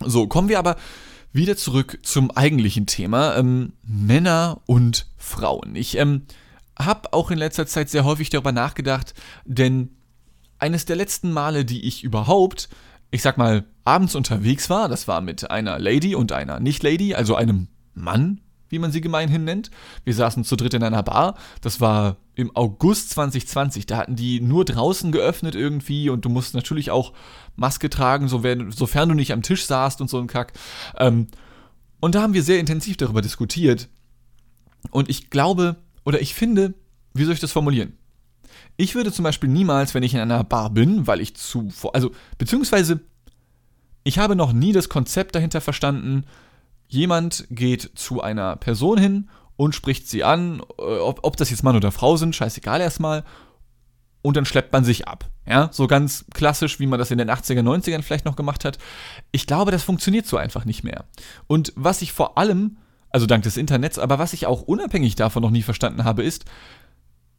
So, 0.00 0.26
kommen 0.26 0.48
wir 0.48 0.58
aber 0.58 0.76
wieder 1.32 1.56
zurück 1.56 1.98
zum 2.02 2.30
eigentlichen 2.30 2.86
Thema, 2.86 3.36
ähm, 3.36 3.74
Männer 3.82 4.60
und 4.66 5.06
Frauen. 5.16 5.74
Ich 5.76 5.96
ähm, 5.98 6.22
habe 6.78 7.12
auch 7.12 7.30
in 7.30 7.38
letzter 7.38 7.66
Zeit 7.66 7.90
sehr 7.90 8.04
häufig 8.04 8.30
darüber 8.30 8.52
nachgedacht, 8.52 9.14
denn 9.44 9.90
eines 10.58 10.84
der 10.84 10.96
letzten 10.96 11.32
Male, 11.32 11.64
die 11.64 11.86
ich 11.86 12.04
überhaupt, 12.04 12.68
ich 13.10 13.22
sag 13.22 13.36
mal, 13.36 13.64
abends 13.84 14.14
unterwegs 14.14 14.70
war, 14.70 14.88
das 14.88 15.06
war 15.08 15.20
mit 15.20 15.50
einer 15.50 15.78
Lady 15.78 16.14
und 16.14 16.32
einer 16.32 16.60
Nicht-Lady, 16.60 17.14
also 17.14 17.34
einem 17.34 17.68
Mann, 17.94 18.40
wie 18.74 18.78
man 18.80 18.92
sie 18.92 19.00
gemeinhin 19.00 19.44
nennt. 19.44 19.70
Wir 20.04 20.12
saßen 20.12 20.44
zu 20.44 20.56
dritt 20.56 20.74
in 20.74 20.82
einer 20.82 21.02
Bar. 21.02 21.36
Das 21.60 21.80
war 21.80 22.16
im 22.34 22.54
August 22.54 23.10
2020. 23.10 23.86
Da 23.86 23.96
hatten 23.96 24.16
die 24.16 24.40
nur 24.40 24.64
draußen 24.64 25.12
geöffnet 25.12 25.54
irgendwie 25.54 26.10
und 26.10 26.24
du 26.24 26.28
musst 26.28 26.54
natürlich 26.54 26.90
auch 26.90 27.12
Maske 27.56 27.88
tragen, 27.88 28.28
sofern 28.28 29.08
du 29.08 29.14
nicht 29.14 29.32
am 29.32 29.42
Tisch 29.42 29.64
saßt 29.64 30.00
und 30.00 30.10
so 30.10 30.18
ein 30.18 30.26
Kack. 30.26 30.52
Ähm, 30.98 31.28
und 32.00 32.14
da 32.14 32.22
haben 32.22 32.34
wir 32.34 32.42
sehr 32.42 32.58
intensiv 32.58 32.96
darüber 32.96 33.22
diskutiert. 33.22 33.88
Und 34.90 35.08
ich 35.08 35.30
glaube, 35.30 35.76
oder 36.04 36.20
ich 36.20 36.34
finde, 36.34 36.74
wie 37.14 37.24
soll 37.24 37.34
ich 37.34 37.40
das 37.40 37.52
formulieren? 37.52 37.94
Ich 38.76 38.94
würde 38.94 39.12
zum 39.12 39.22
Beispiel 39.22 39.48
niemals, 39.48 39.94
wenn 39.94 40.02
ich 40.02 40.14
in 40.14 40.20
einer 40.20 40.44
Bar 40.44 40.70
bin, 40.70 41.06
weil 41.06 41.20
ich 41.20 41.36
zu, 41.36 41.68
also, 41.92 42.10
beziehungsweise, 42.38 43.00
ich 44.02 44.18
habe 44.18 44.36
noch 44.36 44.52
nie 44.52 44.72
das 44.72 44.88
Konzept 44.88 45.34
dahinter 45.34 45.60
verstanden, 45.60 46.24
jemand 46.94 47.46
geht 47.50 47.90
zu 47.94 48.22
einer 48.22 48.56
Person 48.56 48.98
hin 48.98 49.30
und 49.56 49.74
spricht 49.74 50.08
sie 50.08 50.24
an, 50.24 50.62
äh, 50.78 50.82
ob, 50.82 51.20
ob 51.22 51.36
das 51.36 51.50
jetzt 51.50 51.62
Mann 51.62 51.76
oder 51.76 51.92
Frau 51.92 52.16
sind, 52.16 52.34
scheißegal 52.34 52.80
erstmal, 52.80 53.24
und 54.22 54.38
dann 54.38 54.46
schleppt 54.46 54.72
man 54.72 54.84
sich 54.84 55.06
ab. 55.06 55.30
Ja, 55.46 55.68
so 55.70 55.86
ganz 55.86 56.24
klassisch, 56.32 56.80
wie 56.80 56.86
man 56.86 56.98
das 56.98 57.10
in 57.10 57.18
den 57.18 57.30
80er, 57.30 57.60
90ern 57.60 58.00
vielleicht 58.00 58.24
noch 58.24 58.36
gemacht 58.36 58.64
hat. 58.64 58.78
Ich 59.30 59.46
glaube, 59.46 59.70
das 59.70 59.82
funktioniert 59.82 60.26
so 60.26 60.38
einfach 60.38 60.64
nicht 60.64 60.82
mehr. 60.82 61.04
Und 61.46 61.74
was 61.76 62.00
ich 62.00 62.12
vor 62.14 62.38
allem, 62.38 62.78
also 63.10 63.26
dank 63.26 63.42
des 63.42 63.58
Internets, 63.58 63.98
aber 63.98 64.18
was 64.18 64.32
ich 64.32 64.46
auch 64.46 64.62
unabhängig 64.62 65.16
davon 65.16 65.42
noch 65.42 65.50
nie 65.50 65.60
verstanden 65.60 66.04
habe, 66.04 66.22
ist, 66.22 66.46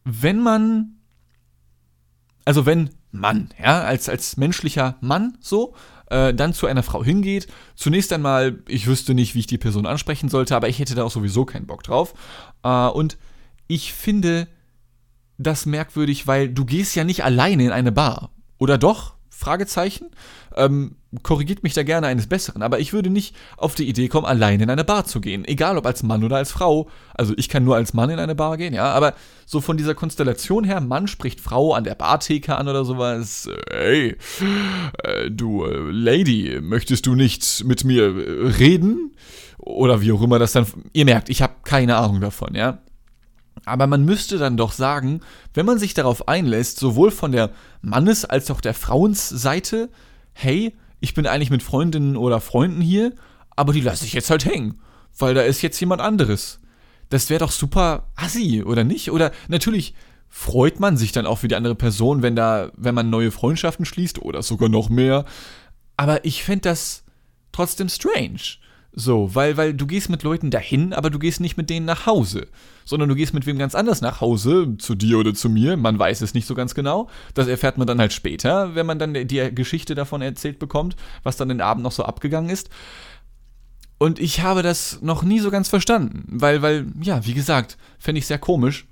wenn 0.04 0.38
man, 0.38 0.98
also 2.44 2.64
wenn 2.64 2.90
Mann, 3.10 3.48
ja, 3.60 3.82
als, 3.82 4.08
als 4.08 4.36
menschlicher 4.36 4.96
Mann 5.00 5.36
so, 5.40 5.74
äh, 6.10 6.34
dann 6.34 6.52
zu 6.52 6.66
einer 6.66 6.82
Frau 6.82 7.02
hingeht, 7.04 7.46
zunächst 7.74 8.12
einmal, 8.12 8.58
ich 8.68 8.86
wüsste 8.86 9.14
nicht, 9.14 9.34
wie 9.34 9.40
ich 9.40 9.46
die 9.46 9.58
Person 9.58 9.86
ansprechen 9.86 10.28
sollte, 10.28 10.56
aber 10.56 10.68
ich 10.68 10.78
hätte 10.78 10.94
da 10.94 11.04
auch 11.04 11.10
sowieso 11.10 11.44
keinen 11.44 11.66
Bock 11.66 11.82
drauf. 11.82 12.14
Äh, 12.62 12.88
und 12.88 13.16
ich 13.66 13.92
finde 13.92 14.48
das 15.38 15.66
merkwürdig, 15.66 16.26
weil 16.26 16.48
du 16.48 16.64
gehst 16.64 16.94
ja 16.94 17.04
nicht 17.04 17.24
alleine 17.24 17.64
in 17.64 17.72
eine 17.72 17.92
Bar. 17.92 18.30
Oder 18.58 18.78
doch? 18.78 19.14
Fragezeichen. 19.28 20.10
Ähm, 20.54 20.96
korrigiert 21.22 21.62
mich 21.62 21.74
da 21.74 21.82
gerne 21.82 22.06
eines 22.06 22.26
Besseren, 22.26 22.62
aber 22.62 22.78
ich 22.78 22.92
würde 22.92 23.10
nicht 23.10 23.34
auf 23.56 23.74
die 23.74 23.88
Idee 23.88 24.08
kommen, 24.08 24.26
alleine 24.26 24.64
in 24.64 24.70
eine 24.70 24.84
Bar 24.84 25.04
zu 25.04 25.20
gehen. 25.20 25.44
Egal 25.44 25.78
ob 25.78 25.86
als 25.86 26.02
Mann 26.02 26.24
oder 26.24 26.36
als 26.36 26.52
Frau. 26.52 26.88
Also 27.14 27.34
ich 27.36 27.48
kann 27.48 27.64
nur 27.64 27.76
als 27.76 27.94
Mann 27.94 28.10
in 28.10 28.18
eine 28.18 28.34
Bar 28.34 28.56
gehen, 28.56 28.74
ja, 28.74 28.92
aber 28.92 29.14
so 29.44 29.60
von 29.60 29.76
dieser 29.76 29.94
Konstellation 29.94 30.64
her, 30.64 30.80
Mann 30.80 31.06
spricht 31.06 31.40
Frau 31.40 31.74
an 31.74 31.84
der 31.84 31.94
Bartheke 31.94 32.56
an 32.56 32.68
oder 32.68 32.84
sowas. 32.84 33.48
Hey, 33.70 34.16
äh, 35.02 35.30
du 35.30 35.64
äh, 35.64 35.90
Lady, 35.90 36.58
möchtest 36.60 37.06
du 37.06 37.14
nicht 37.14 37.64
mit 37.64 37.84
mir 37.84 38.04
äh, 38.04 38.48
reden? 38.58 39.12
Oder 39.58 40.00
wie 40.00 40.12
auch 40.12 40.22
immer 40.22 40.38
das 40.38 40.52
dann. 40.52 40.66
Ihr 40.92 41.04
merkt, 41.04 41.28
ich 41.28 41.42
habe 41.42 41.54
keine 41.64 41.96
Ahnung 41.96 42.20
davon, 42.20 42.54
ja. 42.54 42.78
Aber 43.64 43.86
man 43.86 44.04
müsste 44.04 44.38
dann 44.38 44.56
doch 44.56 44.72
sagen, 44.72 45.20
wenn 45.54 45.66
man 45.66 45.78
sich 45.78 45.94
darauf 45.94 46.28
einlässt, 46.28 46.78
sowohl 46.78 47.10
von 47.10 47.32
der 47.32 47.50
Mannes- 47.82 48.24
als 48.24 48.50
auch 48.50 48.60
der 48.60 48.74
Frauensseite, 48.74 49.88
hey, 50.34 50.76
ich 51.00 51.14
bin 51.14 51.26
eigentlich 51.26 51.50
mit 51.50 51.62
Freundinnen 51.62 52.16
oder 52.16 52.40
Freunden 52.40 52.80
hier, 52.80 53.12
aber 53.54 53.72
die 53.72 53.80
lasse 53.80 54.04
ich 54.04 54.12
jetzt 54.12 54.30
halt 54.30 54.44
hängen, 54.44 54.80
weil 55.18 55.34
da 55.34 55.42
ist 55.42 55.62
jetzt 55.62 55.80
jemand 55.80 56.00
anderes. 56.00 56.60
Das 57.08 57.30
wäre 57.30 57.40
doch 57.40 57.52
super 57.52 58.08
assi, 58.16 58.62
oder 58.64 58.84
nicht? 58.84 59.10
Oder 59.10 59.32
natürlich 59.48 59.94
freut 60.28 60.80
man 60.80 60.96
sich 60.96 61.12
dann 61.12 61.26
auch 61.26 61.38
für 61.38 61.48
die 61.48 61.54
andere 61.54 61.74
Person, 61.74 62.22
wenn 62.22 62.36
da, 62.36 62.70
wenn 62.76 62.94
man 62.94 63.10
neue 63.10 63.30
Freundschaften 63.30 63.86
schließt 63.86 64.20
oder 64.20 64.42
sogar 64.42 64.68
noch 64.68 64.88
mehr. 64.88 65.24
Aber 65.96 66.24
ich 66.24 66.44
fände 66.44 66.62
das 66.62 67.04
trotzdem 67.52 67.88
strange. 67.88 68.58
So, 68.98 69.34
weil, 69.34 69.58
weil 69.58 69.74
du 69.74 69.86
gehst 69.86 70.08
mit 70.08 70.22
Leuten 70.22 70.50
dahin, 70.50 70.94
aber 70.94 71.10
du 71.10 71.18
gehst 71.18 71.38
nicht 71.38 71.58
mit 71.58 71.68
denen 71.68 71.84
nach 71.84 72.06
Hause, 72.06 72.46
sondern 72.86 73.10
du 73.10 73.14
gehst 73.14 73.34
mit 73.34 73.44
wem 73.44 73.58
ganz 73.58 73.74
anders 73.74 74.00
nach 74.00 74.22
Hause, 74.22 74.78
zu 74.78 74.94
dir 74.94 75.18
oder 75.18 75.34
zu 75.34 75.50
mir, 75.50 75.76
man 75.76 75.98
weiß 75.98 76.22
es 76.22 76.32
nicht 76.32 76.46
so 76.46 76.54
ganz 76.54 76.74
genau. 76.74 77.10
Das 77.34 77.46
erfährt 77.46 77.76
man 77.76 77.86
dann 77.86 78.00
halt 78.00 78.14
später, 78.14 78.74
wenn 78.74 78.86
man 78.86 78.98
dann 78.98 79.12
die 79.12 79.54
Geschichte 79.54 79.94
davon 79.94 80.22
erzählt 80.22 80.58
bekommt, 80.58 80.96
was 81.22 81.36
dann 81.36 81.50
den 81.50 81.60
Abend 81.60 81.82
noch 81.82 81.92
so 81.92 82.04
abgegangen 82.04 82.48
ist. 82.48 82.70
Und 83.98 84.18
ich 84.18 84.40
habe 84.40 84.62
das 84.62 85.02
noch 85.02 85.22
nie 85.22 85.40
so 85.40 85.50
ganz 85.50 85.68
verstanden, 85.68 86.24
weil, 86.28 86.62
weil, 86.62 86.86
ja, 87.02 87.26
wie 87.26 87.34
gesagt, 87.34 87.76
fände 87.98 88.18
ich 88.18 88.26
sehr 88.26 88.38
komisch. 88.38 88.86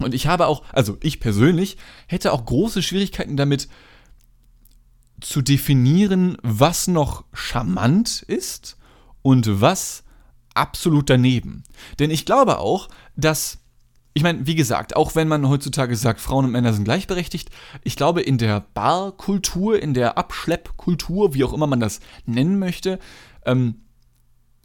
Und 0.00 0.12
ich 0.12 0.26
habe 0.26 0.48
auch, 0.48 0.64
also 0.70 0.98
ich 1.02 1.18
persönlich, 1.18 1.78
hätte 2.08 2.30
auch 2.30 2.44
große 2.44 2.82
Schwierigkeiten 2.82 3.38
damit 3.38 3.68
zu 5.22 5.40
definieren, 5.40 6.36
was 6.42 6.88
noch 6.88 7.24
charmant 7.32 8.22
ist 8.28 8.76
und 9.24 9.60
was 9.60 10.04
absolut 10.54 11.10
daneben. 11.10 11.64
Denn 11.98 12.10
ich 12.10 12.26
glaube 12.26 12.58
auch, 12.58 12.88
dass 13.16 13.58
ich 14.16 14.22
meine, 14.22 14.46
wie 14.46 14.54
gesagt, 14.54 14.94
auch 14.94 15.16
wenn 15.16 15.26
man 15.26 15.48
heutzutage 15.48 15.96
sagt, 15.96 16.20
Frauen 16.20 16.44
und 16.44 16.52
Männer 16.52 16.72
sind 16.72 16.84
gleichberechtigt, 16.84 17.50
ich 17.82 17.96
glaube, 17.96 18.22
in 18.22 18.38
der 18.38 18.64
Barkultur, 18.72 19.82
in 19.82 19.92
der 19.92 20.16
Abschleppkultur, 20.16 21.34
wie 21.34 21.42
auch 21.42 21.52
immer 21.52 21.66
man 21.66 21.80
das 21.80 21.98
nennen 22.24 22.60
möchte, 22.60 23.00
ähm, 23.44 23.80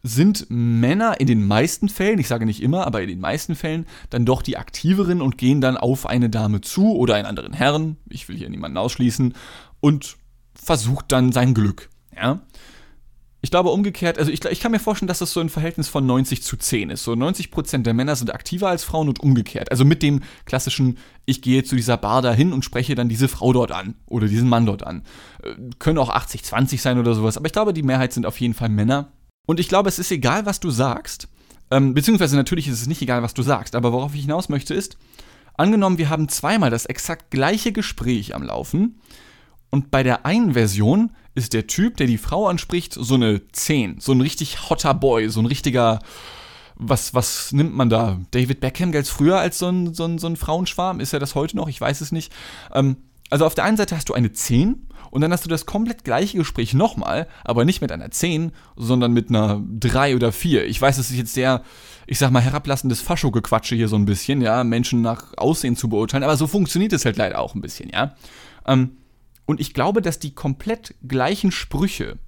sind 0.03 0.45
Männer 0.49 1.19
in 1.19 1.25
den 1.25 1.47
meisten 1.47 1.89
Fällen, 1.89 2.19
ich 2.19 2.27
sage 2.27 2.45
nicht 2.45 2.61
immer, 2.61 2.85
aber 2.85 3.01
in 3.01 3.09
den 3.09 3.19
meisten 3.19 3.55
Fällen 3.55 3.87
dann 4.11 4.23
doch 4.23 4.43
die 4.43 4.57
aktiveren 4.57 5.19
und 5.19 5.39
gehen 5.39 5.61
dann 5.61 5.77
auf 5.77 6.05
eine 6.05 6.29
Dame 6.29 6.61
zu 6.61 6.95
oder 6.95 7.15
einen 7.15 7.25
anderen 7.25 7.53
Herrn, 7.53 7.97
ich 8.07 8.29
will 8.29 8.37
hier 8.37 8.49
niemanden 8.49 8.77
ausschließen, 8.77 9.33
und 9.79 10.17
versucht 10.53 11.11
dann 11.11 11.31
sein 11.31 11.55
Glück. 11.55 11.89
Ja? 12.15 12.41
Ich 13.41 13.51
glaube 13.51 13.69
umgekehrt, 13.69 14.19
also 14.19 14.31
ich, 14.31 14.43
ich 14.43 14.59
kann 14.59 14.71
mir 14.71 14.79
vorstellen, 14.79 15.07
dass 15.07 15.19
das 15.19 15.31
so 15.31 15.39
ein 15.39 15.49
Verhältnis 15.49 15.87
von 15.87 16.05
90 16.05 16.43
zu 16.43 16.57
10 16.57 16.89
ist. 16.89 17.03
So 17.03 17.13
90% 17.13 17.83
der 17.83 17.93
Männer 17.93 18.15
sind 18.17 18.33
aktiver 18.33 18.67
als 18.67 18.83
Frauen 18.83 19.07
und 19.07 19.21
umgekehrt. 19.21 19.71
Also 19.71 19.85
mit 19.85 20.03
dem 20.03 20.21
klassischen, 20.45 20.97
ich 21.25 21.41
gehe 21.41 21.63
zu 21.63 21.77
dieser 21.77 21.95
Bar 21.95 22.21
dahin 22.21 22.51
und 22.51 22.65
spreche 22.65 22.95
dann 22.95 23.07
diese 23.07 23.29
Frau 23.29 23.53
dort 23.53 23.71
an 23.71 23.95
oder 24.07 24.27
diesen 24.27 24.49
Mann 24.49 24.65
dort 24.65 24.85
an. 24.85 25.03
Äh, 25.41 25.53
können 25.79 25.99
auch 25.99 26.13
80-20 26.13 26.79
sein 26.79 26.99
oder 26.99 27.13
sowas, 27.13 27.37
aber 27.37 27.45
ich 27.45 27.53
glaube, 27.53 27.73
die 27.73 27.83
Mehrheit 27.83 28.11
sind 28.11 28.25
auf 28.25 28.39
jeden 28.41 28.53
Fall 28.53 28.69
Männer. 28.69 29.13
Und 29.47 29.59
ich 29.61 29.69
glaube, 29.69 29.87
es 29.87 29.99
ist 29.99 30.11
egal, 30.11 30.45
was 30.45 30.59
du 30.59 30.69
sagst. 30.69 31.29
Ähm, 31.71 31.93
beziehungsweise 31.93 32.35
natürlich 32.35 32.67
ist 32.67 32.81
es 32.81 32.87
nicht 32.87 33.01
egal, 33.01 33.23
was 33.23 33.33
du 33.33 33.41
sagst, 33.41 33.73
aber 33.73 33.93
worauf 33.93 34.15
ich 34.15 34.21
hinaus 34.21 34.49
möchte 34.49 34.73
ist, 34.73 34.97
angenommen, 35.55 35.97
wir 35.97 36.09
haben 36.09 36.27
zweimal 36.27 36.71
das 36.71 36.85
exakt 36.87 37.31
gleiche 37.31 37.71
Gespräch 37.71 38.35
am 38.35 38.43
Laufen 38.43 38.99
und 39.69 39.91
bei 39.91 40.03
der 40.03 40.25
einen 40.25 40.53
Version 40.53 41.11
ist 41.39 41.53
der 41.53 41.67
Typ, 41.67 41.97
der 41.97 42.07
die 42.07 42.17
Frau 42.17 42.47
anspricht, 42.47 42.93
so 42.93 43.15
eine 43.15 43.41
10. 43.51 43.99
So 43.99 44.11
ein 44.11 44.21
richtig 44.21 44.69
hotter 44.69 44.93
Boy, 44.93 45.29
so 45.29 45.39
ein 45.41 45.45
richtiger. 45.45 45.99
Was, 46.81 47.13
was 47.13 47.51
nimmt 47.51 47.75
man 47.75 47.89
da? 47.89 48.19
David 48.31 48.61
Beckham 48.61 48.93
galt 48.93 49.07
früher 49.07 49.37
als 49.37 49.59
so 49.59 49.67
ein, 49.67 49.93
so, 49.93 50.05
ein, 50.05 50.17
so 50.17 50.27
ein 50.27 50.37
Frauenschwarm. 50.37 51.01
Ist 51.01 51.11
er 51.11 51.19
das 51.19 51.35
heute 51.35 51.57
noch? 51.57 51.67
Ich 51.67 51.81
weiß 51.81 51.99
es 51.99 52.13
nicht. 52.13 52.31
Ähm, 52.73 52.95
also 53.29 53.45
auf 53.45 53.55
der 53.55 53.65
einen 53.65 53.77
Seite 53.77 53.95
hast 53.95 54.09
du 54.09 54.13
eine 54.13 54.31
10 54.31 54.87
und 55.11 55.21
dann 55.21 55.31
hast 55.31 55.45
du 55.45 55.49
das 55.49 55.65
komplett 55.65 56.03
gleiche 56.03 56.37
Gespräch 56.37 56.73
nochmal, 56.73 57.27
aber 57.43 57.65
nicht 57.65 57.81
mit 57.81 57.91
einer 57.91 58.11
10, 58.11 58.51
sondern 58.75 59.11
mit 59.11 59.29
einer 59.29 59.61
3 59.79 60.15
oder 60.15 60.31
4. 60.31 60.65
Ich 60.65 60.81
weiß, 60.81 60.97
es 60.97 61.09
ist 61.09 61.17
jetzt 61.17 61.33
sehr, 61.33 61.63
ich 62.07 62.19
sag 62.19 62.31
mal, 62.31 62.41
herablassendes 62.41 63.01
Fascho-Gequatsche 63.01 63.75
hier 63.75 63.87
so 63.87 63.95
ein 63.95 64.05
bisschen, 64.05 64.41
ja, 64.41 64.63
Menschen 64.63 65.01
nach 65.01 65.37
Aussehen 65.37 65.75
zu 65.75 65.89
beurteilen, 65.89 66.23
aber 66.23 66.37
so 66.37 66.47
funktioniert 66.47 66.93
es 66.93 67.05
halt 67.05 67.17
leider 67.17 67.39
auch 67.39 67.55
ein 67.55 67.61
bisschen, 67.61 67.89
ja. 67.89 68.15
Ähm, 68.65 68.91
und 69.49 69.59
ich 69.59 69.73
glaube, 69.73 70.03
dass 70.03 70.19
die 70.19 70.35
komplett 70.35 70.93
gleichen 71.07 71.51
Sprüche, 71.51 72.19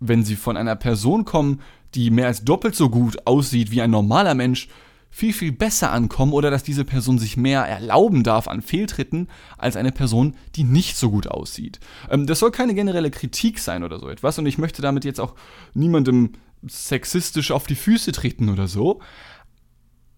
wenn 0.00 0.24
sie 0.24 0.34
von 0.34 0.56
einer 0.56 0.74
Person 0.74 1.24
kommen, 1.24 1.60
die 1.94 2.10
mehr 2.10 2.26
als 2.26 2.42
doppelt 2.42 2.74
so 2.74 2.90
gut 2.90 3.24
aussieht 3.24 3.70
wie 3.70 3.80
ein 3.82 3.92
normaler 3.92 4.34
Mensch, 4.34 4.66
viel, 5.10 5.32
viel 5.32 5.52
besser 5.52 5.92
ankommen 5.92 6.32
oder 6.32 6.50
dass 6.50 6.64
diese 6.64 6.84
Person 6.84 7.20
sich 7.20 7.36
mehr 7.36 7.60
erlauben 7.60 8.24
darf 8.24 8.48
an 8.48 8.62
Fehltritten 8.62 9.28
als 9.58 9.76
eine 9.76 9.92
Person, 9.92 10.34
die 10.56 10.64
nicht 10.64 10.96
so 10.96 11.12
gut 11.12 11.28
aussieht. 11.28 11.78
Ähm, 12.10 12.26
das 12.26 12.40
soll 12.40 12.50
keine 12.50 12.74
generelle 12.74 13.12
Kritik 13.12 13.60
sein 13.60 13.84
oder 13.84 14.00
so 14.00 14.08
etwas 14.08 14.36
und 14.40 14.46
ich 14.46 14.58
möchte 14.58 14.82
damit 14.82 15.04
jetzt 15.04 15.20
auch 15.20 15.36
niemandem 15.72 16.32
sexistisch 16.66 17.52
auf 17.52 17.68
die 17.68 17.76
Füße 17.76 18.10
treten 18.10 18.48
oder 18.48 18.66
so. 18.66 18.98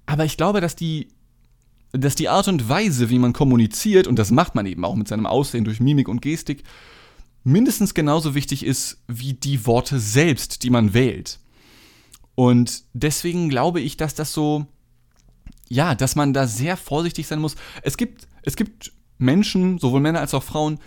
Aber 0.06 0.24
ich 0.24 0.38
glaube, 0.38 0.62
dass 0.62 0.76
die 0.76 1.08
dass 1.92 2.14
die 2.14 2.28
Art 2.28 2.48
und 2.48 2.68
Weise, 2.68 3.10
wie 3.10 3.18
man 3.18 3.32
kommuniziert, 3.32 4.06
und 4.06 4.18
das 4.18 4.30
macht 4.30 4.54
man 4.54 4.66
eben 4.66 4.84
auch 4.84 4.94
mit 4.94 5.08
seinem 5.08 5.26
Aussehen 5.26 5.64
durch 5.64 5.80
Mimik 5.80 6.08
und 6.08 6.22
Gestik, 6.22 6.64
mindestens 7.44 7.94
genauso 7.94 8.34
wichtig 8.34 8.64
ist 8.64 9.02
wie 9.08 9.34
die 9.34 9.66
Worte 9.66 9.98
selbst, 10.00 10.62
die 10.62 10.70
man 10.70 10.94
wählt. 10.94 11.38
Und 12.34 12.84
deswegen 12.94 13.48
glaube 13.48 13.80
ich, 13.80 13.96
dass 13.96 14.14
das 14.14 14.32
so, 14.32 14.66
ja, 15.68 15.94
dass 15.94 16.16
man 16.16 16.32
da 16.32 16.46
sehr 16.46 16.76
vorsichtig 16.76 17.26
sein 17.26 17.40
muss. 17.40 17.56
Es 17.82 17.96
gibt, 17.96 18.26
es 18.42 18.56
gibt 18.56 18.92
Menschen, 19.18 19.78
sowohl 19.78 20.00
Männer 20.00 20.20
als 20.20 20.34
auch 20.34 20.42
Frauen, 20.42 20.78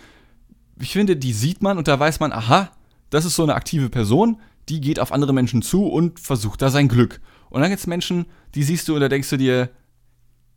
ich 0.80 0.92
finde, 0.92 1.16
die 1.16 1.32
sieht 1.32 1.62
man 1.62 1.78
und 1.78 1.88
da 1.88 1.98
weiß 1.98 2.20
man, 2.20 2.32
aha, 2.32 2.70
das 3.10 3.24
ist 3.24 3.36
so 3.36 3.44
eine 3.44 3.54
aktive 3.54 3.88
Person, 3.88 4.40
die 4.68 4.80
geht 4.80 4.98
auf 4.98 5.12
andere 5.12 5.32
Menschen 5.32 5.62
zu 5.62 5.86
und 5.86 6.18
versucht 6.18 6.60
da 6.60 6.70
sein 6.70 6.88
Glück. 6.88 7.20
Und 7.48 7.60
dann 7.60 7.70
gibt 7.70 7.80
es 7.80 7.86
Menschen, 7.86 8.26
die 8.54 8.64
siehst 8.64 8.88
du 8.88 8.94
und 8.94 9.00
da 9.00 9.08
denkst 9.08 9.30
du 9.30 9.36
dir, 9.36 9.70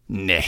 nee. 0.09 0.43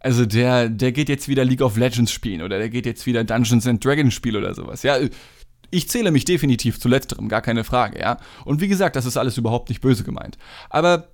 Also 0.00 0.26
der, 0.26 0.68
der 0.68 0.90
geht 0.90 1.08
jetzt 1.08 1.28
wieder 1.28 1.44
League 1.44 1.62
of 1.62 1.76
Legends 1.76 2.10
spielen 2.10 2.42
oder 2.42 2.58
der 2.58 2.68
geht 2.68 2.86
jetzt 2.86 3.06
wieder 3.06 3.22
Dungeons 3.22 3.68
and 3.68 3.84
Dragons 3.84 4.12
spielen 4.12 4.36
oder 4.36 4.52
sowas. 4.52 4.82
Ja, 4.82 4.98
ich 5.70 5.88
zähle 5.88 6.10
mich 6.10 6.24
definitiv 6.24 6.80
zu 6.80 6.88
letzterem, 6.88 7.28
gar 7.28 7.40
keine 7.40 7.62
Frage, 7.64 8.00
ja. 8.00 8.18
Und 8.44 8.60
wie 8.60 8.68
gesagt, 8.68 8.96
das 8.96 9.06
ist 9.06 9.16
alles 9.16 9.38
überhaupt 9.38 9.68
nicht 9.68 9.80
böse 9.80 10.02
gemeint. 10.02 10.38
Aber 10.70 11.08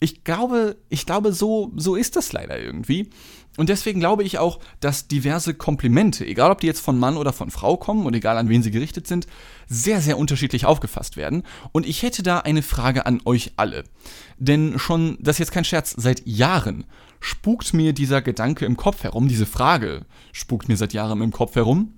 ich 0.00 0.24
glaube, 0.24 0.76
ich 0.88 1.06
glaube, 1.06 1.32
so, 1.32 1.72
so 1.76 1.96
ist 1.96 2.16
das 2.16 2.32
leider 2.32 2.58
irgendwie. 2.58 3.10
Und 3.58 3.68
deswegen 3.68 3.98
glaube 3.98 4.22
ich 4.22 4.38
auch, 4.38 4.60
dass 4.78 5.08
diverse 5.08 5.52
Komplimente, 5.52 6.24
egal 6.24 6.52
ob 6.52 6.60
die 6.60 6.68
jetzt 6.68 6.78
von 6.78 6.96
Mann 6.96 7.16
oder 7.16 7.32
von 7.32 7.50
Frau 7.50 7.76
kommen 7.76 8.06
und 8.06 8.14
egal 8.14 8.38
an 8.38 8.48
wen 8.48 8.62
sie 8.62 8.70
gerichtet 8.70 9.08
sind, 9.08 9.26
sehr, 9.66 10.00
sehr 10.00 10.16
unterschiedlich 10.16 10.64
aufgefasst 10.64 11.16
werden. 11.16 11.42
Und 11.72 11.84
ich 11.84 12.04
hätte 12.04 12.22
da 12.22 12.38
eine 12.38 12.62
Frage 12.62 13.04
an 13.04 13.20
euch 13.24 13.54
alle. 13.56 13.82
Denn 14.38 14.78
schon, 14.78 15.18
das 15.20 15.34
ist 15.34 15.40
jetzt 15.40 15.50
kein 15.50 15.64
Scherz, 15.64 15.92
seit 15.96 16.24
Jahren 16.24 16.84
spukt 17.18 17.74
mir 17.74 17.92
dieser 17.92 18.22
Gedanke 18.22 18.64
im 18.64 18.76
Kopf 18.76 19.02
herum, 19.02 19.26
diese 19.26 19.44
Frage 19.44 20.06
spukt 20.30 20.68
mir 20.68 20.76
seit 20.76 20.92
Jahren 20.92 21.20
im 21.20 21.32
Kopf 21.32 21.56
herum. 21.56 21.94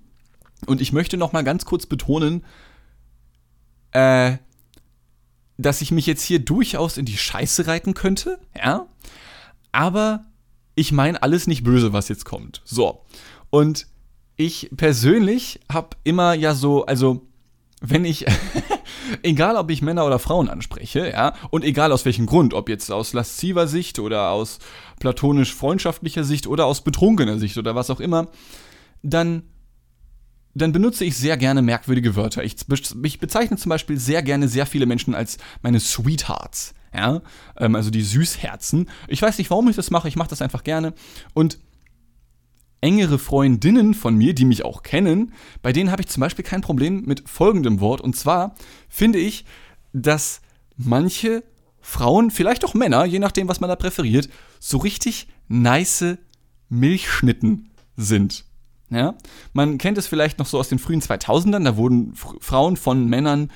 Und 0.64 0.80
ich 0.80 0.94
möchte 0.94 1.18
noch 1.18 1.34
mal 1.34 1.44
ganz 1.44 1.66
kurz 1.66 1.84
betonen, 1.84 2.42
äh, 3.92 4.38
dass 5.58 5.82
ich 5.82 5.90
mich 5.90 6.06
jetzt 6.06 6.22
hier 6.22 6.38
durchaus 6.38 6.96
in 6.96 7.04
die 7.04 7.18
Scheiße 7.18 7.66
reiten 7.66 7.92
könnte, 7.92 8.40
ja. 8.56 8.86
Aber 9.72 10.24
ich 10.74 10.92
meine 10.92 11.22
alles 11.22 11.46
nicht 11.46 11.64
böse, 11.64 11.92
was 11.92 12.08
jetzt 12.08 12.24
kommt. 12.24 12.62
So. 12.64 13.04
Und 13.50 13.86
ich 14.36 14.70
persönlich 14.76 15.60
habe 15.70 15.96
immer 16.04 16.34
ja 16.34 16.54
so, 16.54 16.86
also 16.86 17.26
wenn 17.80 18.04
ich, 18.04 18.26
egal 19.22 19.56
ob 19.56 19.70
ich 19.70 19.82
Männer 19.82 20.06
oder 20.06 20.18
Frauen 20.18 20.48
anspreche, 20.48 21.10
ja, 21.10 21.34
und 21.50 21.64
egal 21.64 21.92
aus 21.92 22.04
welchem 22.04 22.26
Grund, 22.26 22.54
ob 22.54 22.68
jetzt 22.68 22.90
aus 22.90 23.12
lasziver 23.12 23.66
Sicht 23.66 23.98
oder 23.98 24.30
aus 24.30 24.58
platonisch-freundschaftlicher 25.00 26.24
Sicht 26.24 26.46
oder 26.46 26.66
aus 26.66 26.82
betrunkener 26.82 27.38
Sicht 27.38 27.58
oder 27.58 27.74
was 27.74 27.90
auch 27.90 28.00
immer, 28.00 28.28
dann, 29.02 29.42
dann 30.54 30.72
benutze 30.72 31.04
ich 31.04 31.16
sehr 31.16 31.36
gerne 31.36 31.62
merkwürdige 31.62 32.16
Wörter. 32.16 32.44
Ich, 32.44 32.56
ich 33.02 33.18
bezeichne 33.18 33.56
zum 33.56 33.70
Beispiel 33.70 33.98
sehr 33.98 34.22
gerne 34.22 34.48
sehr 34.48 34.66
viele 34.66 34.86
Menschen 34.86 35.14
als 35.14 35.38
meine 35.62 35.80
Sweethearts, 35.80 36.74
ja, 36.94 37.22
ähm, 37.56 37.74
also 37.74 37.90
die 37.90 38.02
Süßherzen. 38.02 38.88
Ich 39.08 39.22
weiß 39.22 39.38
nicht, 39.38 39.50
warum 39.50 39.68
ich 39.68 39.76
das 39.76 39.90
mache, 39.90 40.08
ich 40.08 40.16
mache 40.16 40.30
das 40.30 40.42
einfach 40.42 40.64
gerne 40.64 40.94
und 41.34 41.58
engere 42.80 43.18
Freundinnen 43.18 43.94
von 43.94 44.16
mir, 44.16 44.34
die 44.34 44.44
mich 44.44 44.64
auch 44.64 44.82
kennen, 44.82 45.32
bei 45.62 45.72
denen 45.72 45.90
habe 45.90 46.02
ich 46.02 46.08
zum 46.08 46.22
Beispiel 46.22 46.44
kein 46.44 46.62
Problem 46.62 47.02
mit 47.04 47.28
folgendem 47.28 47.80
Wort. 47.80 48.00
Und 48.00 48.16
zwar 48.16 48.54
finde 48.88 49.18
ich, 49.18 49.44
dass 49.92 50.40
manche 50.76 51.44
Frauen, 51.80 52.30
vielleicht 52.30 52.64
auch 52.64 52.74
Männer, 52.74 53.04
je 53.04 53.18
nachdem, 53.18 53.48
was 53.48 53.60
man 53.60 53.68
da 53.68 53.76
präferiert, 53.76 54.28
so 54.58 54.78
richtig 54.78 55.28
nice 55.48 56.16
Milchschnitten 56.68 57.70
sind. 57.96 58.44
Ja? 58.90 59.14
Man 59.52 59.78
kennt 59.78 59.98
es 59.98 60.06
vielleicht 60.06 60.38
noch 60.38 60.46
so 60.46 60.58
aus 60.58 60.68
den 60.68 60.78
frühen 60.78 61.00
2000ern, 61.00 61.64
da 61.64 61.76
wurden 61.76 62.14
Frauen 62.14 62.76
von 62.76 63.06
Männern 63.06 63.50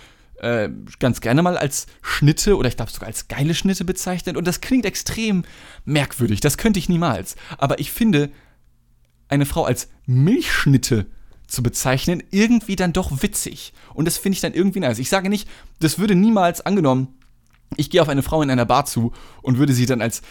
äh, 0.45 0.71
ganz 0.99 1.21
gerne 1.21 1.43
mal 1.43 1.57
als 1.57 1.87
Schnitte 2.03 2.57
oder 2.57 2.69
ich 2.69 2.77
glaube 2.77 2.93
sogar 2.93 3.09
als 3.09 3.29
geile 3.29 3.55
Schnitte 3.55 3.85
bezeichnet. 3.85 4.37
Und 4.37 4.47
das 4.47 4.61
klingt 4.61 4.85
extrem 4.85 5.45
merkwürdig, 5.85 6.41
das 6.41 6.59
könnte 6.59 6.79
ich 6.79 6.89
niemals. 6.89 7.37
Aber 7.59 7.79
ich 7.79 7.91
finde, 7.91 8.31
eine 9.29 9.47
Frau 9.47 9.65
als 9.65 9.89
Milchschnitte 10.07 11.07
zu 11.47 11.63
bezeichnen, 11.63 12.23
irgendwie 12.31 12.77
dann 12.77 12.93
doch 12.93 13.23
witzig. 13.23 13.73
Und 13.95 14.07
das 14.07 14.19
finde 14.19 14.35
ich 14.35 14.41
dann 14.41 14.55
irgendwie 14.55 14.81
nice. 14.81 14.99
Ich 14.99 15.09
sage 15.09 15.29
nicht, 15.29 15.49
das 15.81 15.99
würde 15.99 16.15
niemals 16.15 16.61
angenommen, 16.61 17.09
ich 17.77 17.91
gehe 17.91 18.03
auf 18.03 18.09
eine 18.09 18.23
Frau 18.23 18.43
in 18.43 18.51
einer 18.51 18.67
Bar 18.67 18.85
zu 18.85 19.13
und 19.43 19.59
würde 19.59 19.73
sie 19.73 19.87
dann 19.87 20.01
als 20.01 20.23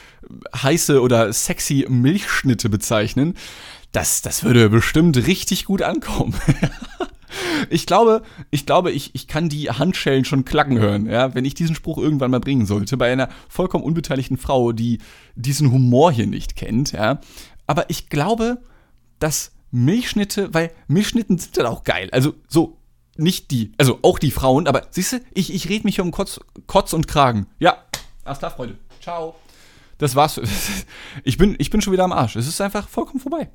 heiße 0.56 1.02
oder 1.02 1.34
sexy 1.34 1.86
Milchschnitte 1.90 2.70
bezeichnen. 2.70 3.36
Das, 3.92 4.22
das 4.22 4.44
würde 4.44 4.70
bestimmt 4.70 5.18
richtig 5.28 5.66
gut 5.66 5.82
ankommen. 5.82 6.36
ich 7.70 7.86
glaube, 7.86 8.24
ich 8.52 8.66
glaube, 8.66 8.92
ich, 8.92 9.14
ich 9.14 9.28
kann 9.28 9.50
die 9.50 9.70
Handschellen 9.70 10.26
schon 10.26 10.46
klacken 10.46 10.80
hören, 10.80 11.06
ja, 11.08 11.34
wenn 11.36 11.46
ich 11.46 11.54
diesen 11.54 11.76
Spruch 11.76 11.98
irgendwann 11.98 12.32
mal 12.32 12.40
bringen 12.40 12.66
sollte, 12.66 12.98
bei 12.98 13.12
einer 13.12 13.30
vollkommen 13.50 13.84
unbeteiligten 13.84 14.38
Frau, 14.38 14.72
die 14.72 15.00
diesen 15.36 15.72
Humor 15.72 16.12
hier 16.12 16.28
nicht 16.28 16.56
kennt, 16.56 16.92
ja. 16.92 17.20
Aber 17.68 17.90
ich 17.90 18.10
glaube, 18.10 18.60
dass 19.20 19.52
Milchschnitte, 19.72 20.54
weil 20.54 20.72
Milchschnitten 20.88 21.38
sind 21.38 21.58
dann 21.58 21.66
auch 21.66 21.84
geil. 21.84 22.10
Also 22.12 22.36
so, 22.48 22.78
nicht 23.18 23.52
die, 23.52 23.72
also 23.78 24.00
auch 24.02 24.20
die 24.20 24.32
Frauen, 24.32 24.68
aber 24.68 24.88
siehst 24.92 25.14
du, 25.14 25.20
ich, 25.34 25.54
ich 25.54 25.70
rede 25.70 25.86
mich 25.86 26.00
um 26.00 26.12
Kotz, 26.12 26.40
Kotz 26.68 26.94
und 26.94 27.08
Kragen. 27.08 27.48
Ja, 27.60 27.78
klar, 28.24 28.52
Freunde. 28.52 28.78
Ciao. 29.02 29.36
Das 30.04 30.16
war's. 30.16 30.42
Ich 31.24 31.38
bin, 31.38 31.56
ich 31.60 31.70
bin 31.70 31.80
schon 31.80 31.94
wieder 31.94 32.04
am 32.04 32.12
Arsch. 32.12 32.36
Es 32.36 32.48
ist 32.48 32.60
einfach 32.60 32.90
vollkommen 32.90 33.20
vorbei. 33.20 33.50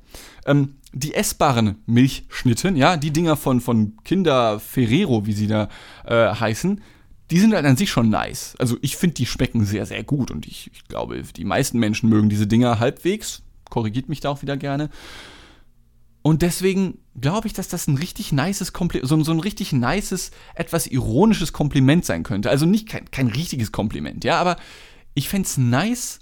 Ähm, 0.45 0.77
die 0.93 1.13
essbaren 1.13 1.75
Milchschnitten, 1.85 2.75
ja, 2.75 2.97
die 2.97 3.11
Dinger 3.11 3.35
von, 3.35 3.61
von 3.61 3.97
Kinder 4.03 4.59
Ferrero, 4.59 5.25
wie 5.27 5.33
sie 5.33 5.45
da 5.45 5.67
äh, 6.05 6.33
heißen, 6.33 6.81
die 7.29 7.39
sind 7.39 7.53
halt 7.53 7.65
an 7.65 7.77
sich 7.77 7.91
schon 7.91 8.09
nice. 8.09 8.55
Also 8.57 8.77
ich 8.81 8.95
finde, 8.95 9.15
die 9.15 9.25
schmecken 9.25 9.65
sehr, 9.65 9.85
sehr 9.85 10.03
gut 10.03 10.31
und 10.31 10.47
ich, 10.47 10.71
ich 10.73 10.87
glaube, 10.87 11.21
die 11.21 11.43
meisten 11.43 11.77
Menschen 11.77 12.09
mögen 12.09 12.29
diese 12.29 12.47
Dinger 12.47 12.79
halbwegs. 12.79 13.43
Korrigiert 13.69 14.09
mich 14.09 14.21
da 14.21 14.29
auch 14.29 14.41
wieder 14.41 14.57
gerne. 14.57 14.89
Und 16.23 16.41
deswegen 16.41 16.97
glaube 17.19 17.47
ich, 17.47 17.53
dass 17.53 17.67
das 17.67 17.87
ein 17.87 17.97
richtig 17.97 18.31
nices 18.31 18.73
Kompliment, 18.73 19.07
so, 19.07 19.21
so, 19.23 19.31
ein 19.33 19.39
richtig 19.39 19.73
nices, 19.73 20.31
etwas 20.55 20.87
ironisches 20.87 21.53
Kompliment 21.53 22.05
sein 22.05 22.23
könnte. 22.23 22.49
Also 22.49 22.65
nicht 22.65 22.89
kein, 22.89 23.11
kein 23.11 23.27
richtiges 23.27 23.71
Kompliment, 23.71 24.23
ja, 24.23 24.39
aber 24.39 24.55
ich 25.13 25.29
fände 25.29 25.45
es 25.45 25.57
nice. 25.57 26.21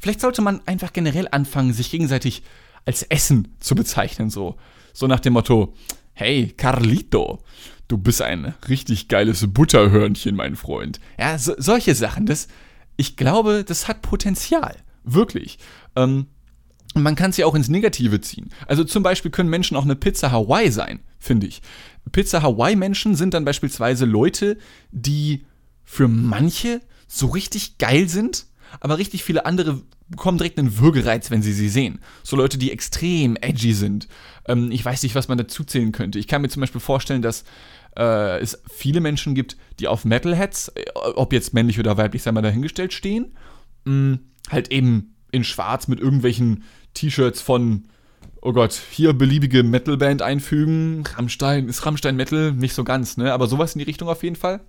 Vielleicht 0.00 0.20
sollte 0.20 0.42
man 0.42 0.60
einfach 0.66 0.92
generell 0.92 1.28
anfangen, 1.30 1.72
sich 1.72 1.90
gegenseitig 1.90 2.42
als 2.84 3.02
Essen 3.04 3.54
zu 3.60 3.74
bezeichnen, 3.74 4.30
so. 4.30 4.56
So 4.92 5.06
nach 5.06 5.20
dem 5.20 5.32
Motto, 5.34 5.74
hey, 6.12 6.52
Carlito, 6.56 7.42
du 7.88 7.96
bist 7.98 8.20
ein 8.22 8.54
richtig 8.68 9.08
geiles 9.08 9.52
Butterhörnchen, 9.52 10.36
mein 10.36 10.56
Freund. 10.56 11.00
Ja, 11.18 11.38
so, 11.38 11.54
solche 11.56 11.94
Sachen, 11.94 12.26
das, 12.26 12.48
ich 12.96 13.16
glaube, 13.16 13.64
das 13.64 13.88
hat 13.88 14.02
Potenzial. 14.02 14.76
Wirklich. 15.04 15.58
Ähm, 15.96 16.26
man 16.94 17.16
kann 17.16 17.30
es 17.30 17.36
ja 17.36 17.46
auch 17.46 17.54
ins 17.54 17.68
Negative 17.68 18.20
ziehen. 18.20 18.50
Also 18.66 18.84
zum 18.84 19.02
Beispiel 19.02 19.30
können 19.30 19.48
Menschen 19.48 19.76
auch 19.76 19.84
eine 19.84 19.96
Pizza 19.96 20.30
Hawaii 20.30 20.70
sein, 20.70 21.00
finde 21.18 21.46
ich. 21.46 21.62
Pizza 22.10 22.42
Hawaii-Menschen 22.42 23.14
sind 23.14 23.34
dann 23.34 23.44
beispielsweise 23.44 24.04
Leute, 24.04 24.58
die 24.90 25.44
für 25.84 26.08
manche 26.08 26.80
so 27.06 27.26
richtig 27.26 27.78
geil 27.78 28.08
sind, 28.08 28.46
aber 28.80 28.98
richtig 28.98 29.24
viele 29.24 29.46
andere 29.46 29.82
bekommen 30.08 30.38
direkt 30.38 30.58
einen 30.58 30.78
Würgereiz, 30.78 31.30
wenn 31.30 31.42
sie 31.42 31.52
sie 31.52 31.68
sehen. 31.68 32.00
So 32.22 32.36
Leute, 32.36 32.58
die 32.58 32.70
extrem 32.70 33.36
edgy 33.36 33.72
sind. 33.72 34.08
Ähm, 34.46 34.70
ich 34.70 34.84
weiß 34.84 35.02
nicht, 35.02 35.14
was 35.14 35.28
man 35.28 35.38
dazu 35.38 35.64
zählen 35.64 35.92
könnte. 35.92 36.18
Ich 36.18 36.28
kann 36.28 36.42
mir 36.42 36.48
zum 36.48 36.60
Beispiel 36.60 36.80
vorstellen, 36.80 37.22
dass 37.22 37.44
äh, 37.96 38.40
es 38.40 38.62
viele 38.70 39.00
Menschen 39.00 39.34
gibt, 39.34 39.56
die 39.80 39.88
auf 39.88 40.04
Metalheads, 40.04 40.68
äh, 40.68 40.84
ob 40.94 41.32
jetzt 41.32 41.54
männlich 41.54 41.78
oder 41.78 41.96
weiblich, 41.96 42.22
sei 42.22 42.32
mal 42.32 42.42
dahingestellt, 42.42 42.92
stehen. 42.92 43.36
Mh, 43.84 43.94
mm, 43.94 44.18
halt 44.50 44.70
eben 44.70 45.14
in 45.30 45.44
schwarz 45.44 45.88
mit 45.88 46.00
irgendwelchen 46.00 46.64
T-Shirts 46.94 47.40
von, 47.40 47.84
oh 48.42 48.52
Gott, 48.52 48.78
hier 48.90 49.12
beliebige 49.14 49.62
Metalband 49.62 50.22
einfügen. 50.22 51.04
Rammstein, 51.16 51.68
ist 51.68 51.84
Rammstein 51.86 52.16
Metal? 52.16 52.52
Nicht 52.52 52.74
so 52.74 52.84
ganz, 52.84 53.16
ne? 53.16 53.32
Aber 53.32 53.46
sowas 53.46 53.74
in 53.74 53.78
die 53.78 53.84
Richtung 53.84 54.08
auf 54.08 54.22
jeden 54.22 54.36
Fall. 54.36 54.60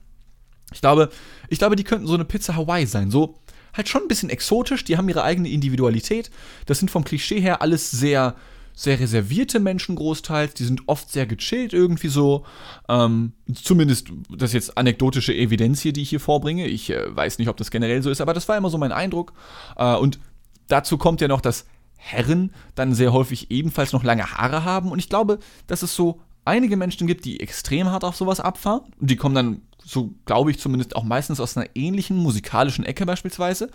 Ich 0.73 0.81
glaube, 0.81 1.09
ich 1.49 1.59
glaube, 1.59 1.75
die 1.75 1.83
könnten 1.83 2.07
so 2.07 2.13
eine 2.13 2.25
Pizza 2.25 2.55
Hawaii 2.55 2.85
sein. 2.85 3.11
So 3.11 3.35
halt 3.73 3.89
schon 3.89 4.03
ein 4.03 4.07
bisschen 4.07 4.29
exotisch, 4.29 4.83
die 4.83 4.97
haben 4.97 5.09
ihre 5.09 5.23
eigene 5.23 5.49
Individualität. 5.49 6.31
Das 6.65 6.79
sind 6.79 6.91
vom 6.91 7.03
Klischee 7.03 7.41
her 7.41 7.61
alles 7.61 7.91
sehr, 7.91 8.35
sehr 8.73 8.99
reservierte 8.99 9.59
Menschen 9.59 9.95
großteils. 9.95 10.53
Die 10.53 10.63
sind 10.63 10.83
oft 10.87 11.11
sehr 11.11 11.25
gechillt 11.25 11.73
irgendwie 11.73 12.07
so. 12.07 12.45
Ähm, 12.89 13.33
zumindest 13.53 14.09
das 14.29 14.49
ist 14.49 14.53
jetzt 14.53 14.77
anekdotische 14.77 15.33
Evidenz 15.33 15.81
hier, 15.81 15.93
die 15.93 16.01
ich 16.01 16.09
hier 16.09 16.19
vorbringe. 16.19 16.67
Ich 16.67 16.89
äh, 16.89 17.15
weiß 17.15 17.37
nicht, 17.37 17.49
ob 17.49 17.57
das 17.57 17.71
generell 17.71 18.01
so 18.01 18.09
ist, 18.09 18.21
aber 18.21 18.33
das 18.33 18.47
war 18.47 18.57
immer 18.57 18.69
so 18.69 18.77
mein 18.77 18.91
Eindruck. 18.91 19.33
Äh, 19.75 19.95
und 19.95 20.19
dazu 20.67 20.97
kommt 20.97 21.21
ja 21.21 21.27
noch, 21.27 21.41
dass 21.41 21.65
Herren 21.97 22.51
dann 22.75 22.93
sehr 22.93 23.13
häufig 23.13 23.49
ebenfalls 23.49 23.93
noch 23.93 24.03
lange 24.03 24.31
Haare 24.31 24.65
haben. 24.65 24.91
Und 24.91 24.99
ich 24.99 25.09
glaube, 25.09 25.39
dass 25.67 25.83
es 25.83 25.95
so 25.95 26.19
einige 26.45 26.77
Menschen 26.77 27.07
gibt, 27.07 27.25
die 27.25 27.39
extrem 27.39 27.89
hart 27.89 28.03
auf 28.03 28.15
sowas 28.15 28.39
abfahren. 28.39 28.81
Und 28.99 29.09
die 29.09 29.15
kommen 29.15 29.35
dann, 29.35 29.61
so 29.85 30.13
glaube 30.25 30.51
ich 30.51 30.59
zumindest, 30.59 30.95
auch 30.95 31.03
meistens 31.03 31.39
aus 31.39 31.57
einer 31.57 31.67
ähnlichen 31.75 32.17
musikalischen 32.17 32.85
Ecke 32.85 33.05
beispielsweise. 33.05 33.69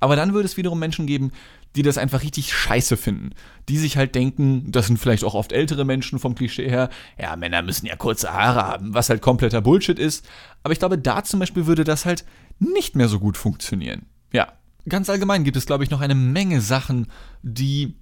Aber 0.00 0.16
dann 0.16 0.34
würde 0.34 0.46
es 0.46 0.56
wiederum 0.56 0.78
Menschen 0.78 1.06
geben, 1.06 1.32
die 1.76 1.82
das 1.82 1.98
einfach 1.98 2.22
richtig 2.22 2.52
scheiße 2.52 2.96
finden. 2.96 3.30
Die 3.68 3.78
sich 3.78 3.96
halt 3.96 4.14
denken, 4.14 4.70
das 4.70 4.86
sind 4.86 4.98
vielleicht 4.98 5.24
auch 5.24 5.34
oft 5.34 5.52
ältere 5.52 5.84
Menschen 5.84 6.18
vom 6.18 6.34
Klischee 6.34 6.68
her, 6.68 6.88
ja, 7.18 7.34
Männer 7.36 7.62
müssen 7.62 7.86
ja 7.86 7.96
kurze 7.96 8.32
Haare 8.32 8.62
haben, 8.62 8.94
was 8.94 9.10
halt 9.10 9.22
kompletter 9.22 9.60
Bullshit 9.60 9.98
ist. 9.98 10.26
Aber 10.62 10.72
ich 10.72 10.78
glaube, 10.78 10.98
da 10.98 11.24
zum 11.24 11.40
Beispiel 11.40 11.66
würde 11.66 11.84
das 11.84 12.04
halt 12.04 12.24
nicht 12.58 12.94
mehr 12.96 13.08
so 13.08 13.18
gut 13.18 13.36
funktionieren. 13.36 14.06
Ja, 14.32 14.52
ganz 14.88 15.10
allgemein 15.10 15.44
gibt 15.44 15.56
es, 15.56 15.66
glaube 15.66 15.84
ich, 15.84 15.90
noch 15.90 16.00
eine 16.00 16.14
Menge 16.14 16.60
Sachen, 16.60 17.08
die, 17.42 17.96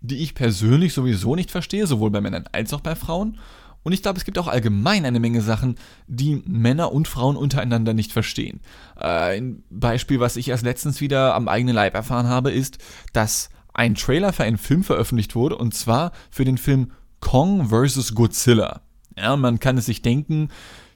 die 0.00 0.18
ich 0.18 0.34
persönlich 0.34 0.92
sowieso 0.92 1.36
nicht 1.36 1.50
verstehe, 1.50 1.86
sowohl 1.86 2.10
bei 2.10 2.20
Männern 2.20 2.44
als 2.52 2.72
auch 2.72 2.80
bei 2.80 2.96
Frauen. 2.96 3.38
Und 3.82 3.92
ich 3.92 4.02
glaube, 4.02 4.18
es 4.18 4.24
gibt 4.24 4.38
auch 4.38 4.48
allgemein 4.48 5.04
eine 5.04 5.20
Menge 5.20 5.40
Sachen, 5.40 5.76
die 6.06 6.42
Männer 6.46 6.92
und 6.92 7.08
Frauen 7.08 7.36
untereinander 7.36 7.94
nicht 7.94 8.12
verstehen. 8.12 8.60
Äh, 8.98 9.38
ein 9.38 9.62
Beispiel, 9.70 10.20
was 10.20 10.36
ich 10.36 10.48
erst 10.48 10.64
letztens 10.64 11.00
wieder 11.00 11.34
am 11.34 11.48
eigenen 11.48 11.74
Leib 11.74 11.94
erfahren 11.94 12.26
habe, 12.26 12.50
ist, 12.50 12.78
dass 13.12 13.50
ein 13.72 13.94
Trailer 13.94 14.32
für 14.32 14.44
einen 14.44 14.58
Film 14.58 14.82
veröffentlicht 14.82 15.34
wurde, 15.34 15.56
und 15.56 15.74
zwar 15.74 16.12
für 16.30 16.44
den 16.44 16.58
Film 16.58 16.92
Kong 17.20 17.68
vs. 17.68 18.14
Godzilla. 18.14 18.82
Ja, 19.16 19.36
man 19.36 19.58
kann 19.60 19.78
es 19.78 19.86
sich 19.86 20.02
denken, 20.02 20.48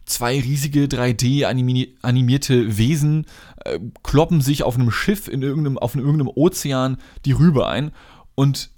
zwei 0.04 0.38
riesige 0.40 0.84
3D-animierte 0.84 2.76
Wesen 2.76 3.26
äh, 3.64 3.78
kloppen 4.02 4.40
sich 4.40 4.62
auf 4.62 4.76
einem 4.76 4.90
Schiff 4.90 5.28
in 5.28 5.42
irgendeinem, 5.42 5.78
auf 5.78 5.94
irgendeinem 5.94 6.28
Ozean 6.28 6.98
die 7.24 7.32
Rübe 7.32 7.66
ein 7.68 7.92
und 8.34 8.70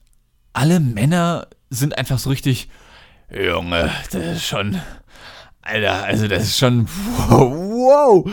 alle 0.53 0.81
Männer 0.81 1.49
sind 1.71 1.99
einfach 1.99 2.19
so 2.19 2.31
richtig, 2.31 2.69
Junge, 3.37 3.91
das 4.11 4.37
ist 4.37 4.45
schon, 4.45 4.81
Alter, 5.61 6.05
also 6.05 6.29
das 6.29 6.45
ist 6.45 6.59
schon, 6.59 6.87
wow, 7.29 8.31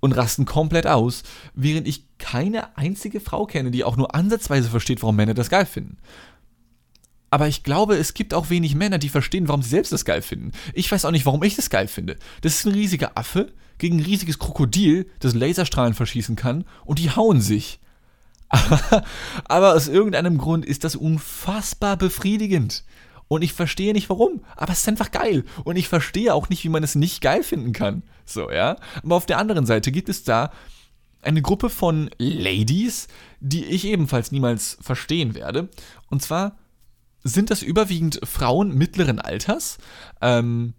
und 0.00 0.12
rasten 0.12 0.46
komplett 0.46 0.86
aus, 0.86 1.22
während 1.54 1.86
ich 1.86 2.04
keine 2.18 2.76
einzige 2.76 3.20
Frau 3.20 3.46
kenne, 3.46 3.70
die 3.70 3.84
auch 3.84 3.96
nur 3.96 4.14
ansatzweise 4.14 4.70
versteht, 4.70 5.02
warum 5.02 5.16
Männer 5.16 5.34
das 5.34 5.50
geil 5.50 5.66
finden. 5.66 5.98
Aber 7.30 7.46
ich 7.46 7.62
glaube, 7.62 7.96
es 7.96 8.14
gibt 8.14 8.32
auch 8.32 8.48
wenig 8.48 8.74
Männer, 8.74 8.96
die 8.96 9.10
verstehen, 9.10 9.48
warum 9.48 9.60
sie 9.60 9.68
selbst 9.68 9.92
das 9.92 10.06
geil 10.06 10.22
finden. 10.22 10.52
Ich 10.72 10.90
weiß 10.90 11.04
auch 11.04 11.10
nicht, 11.10 11.26
warum 11.26 11.42
ich 11.42 11.56
das 11.56 11.68
geil 11.68 11.86
finde. 11.86 12.16
Das 12.40 12.54
ist 12.54 12.64
ein 12.64 12.72
riesiger 12.72 13.18
Affe 13.18 13.52
gegen 13.76 13.98
ein 13.98 14.04
riesiges 14.04 14.38
Krokodil, 14.38 15.10
das 15.20 15.34
Laserstrahlen 15.34 15.92
verschießen 15.92 16.36
kann, 16.36 16.64
und 16.86 16.98
die 16.98 17.10
hauen 17.10 17.42
sich. 17.42 17.80
aber 19.44 19.74
aus 19.74 19.88
irgendeinem 19.88 20.38
Grund 20.38 20.64
ist 20.64 20.84
das 20.84 20.96
unfassbar 20.96 21.98
befriedigend. 21.98 22.84
Und 23.28 23.42
ich 23.42 23.52
verstehe 23.52 23.92
nicht 23.92 24.08
warum, 24.08 24.42
aber 24.56 24.72
es 24.72 24.80
ist 24.80 24.88
einfach 24.88 25.10
geil. 25.10 25.44
Und 25.64 25.76
ich 25.76 25.88
verstehe 25.88 26.34
auch 26.34 26.48
nicht, 26.48 26.64
wie 26.64 26.70
man 26.70 26.82
es 26.82 26.94
nicht 26.94 27.20
geil 27.20 27.42
finden 27.42 27.72
kann. 27.72 28.02
So, 28.24 28.50
ja. 28.50 28.76
Aber 29.02 29.16
auf 29.16 29.26
der 29.26 29.38
anderen 29.38 29.66
Seite 29.66 29.92
gibt 29.92 30.08
es 30.08 30.24
da 30.24 30.50
eine 31.20 31.42
Gruppe 31.42 31.68
von 31.68 32.10
Ladies, 32.18 33.08
die 33.40 33.64
ich 33.66 33.84
ebenfalls 33.84 34.32
niemals 34.32 34.78
verstehen 34.80 35.34
werde. 35.34 35.68
Und 36.08 36.22
zwar 36.22 36.56
sind 37.22 37.50
das 37.50 37.62
überwiegend 37.62 38.20
Frauen 38.24 38.74
mittleren 38.74 39.18
Alters. 39.18 39.78
Ähm, 40.22 40.74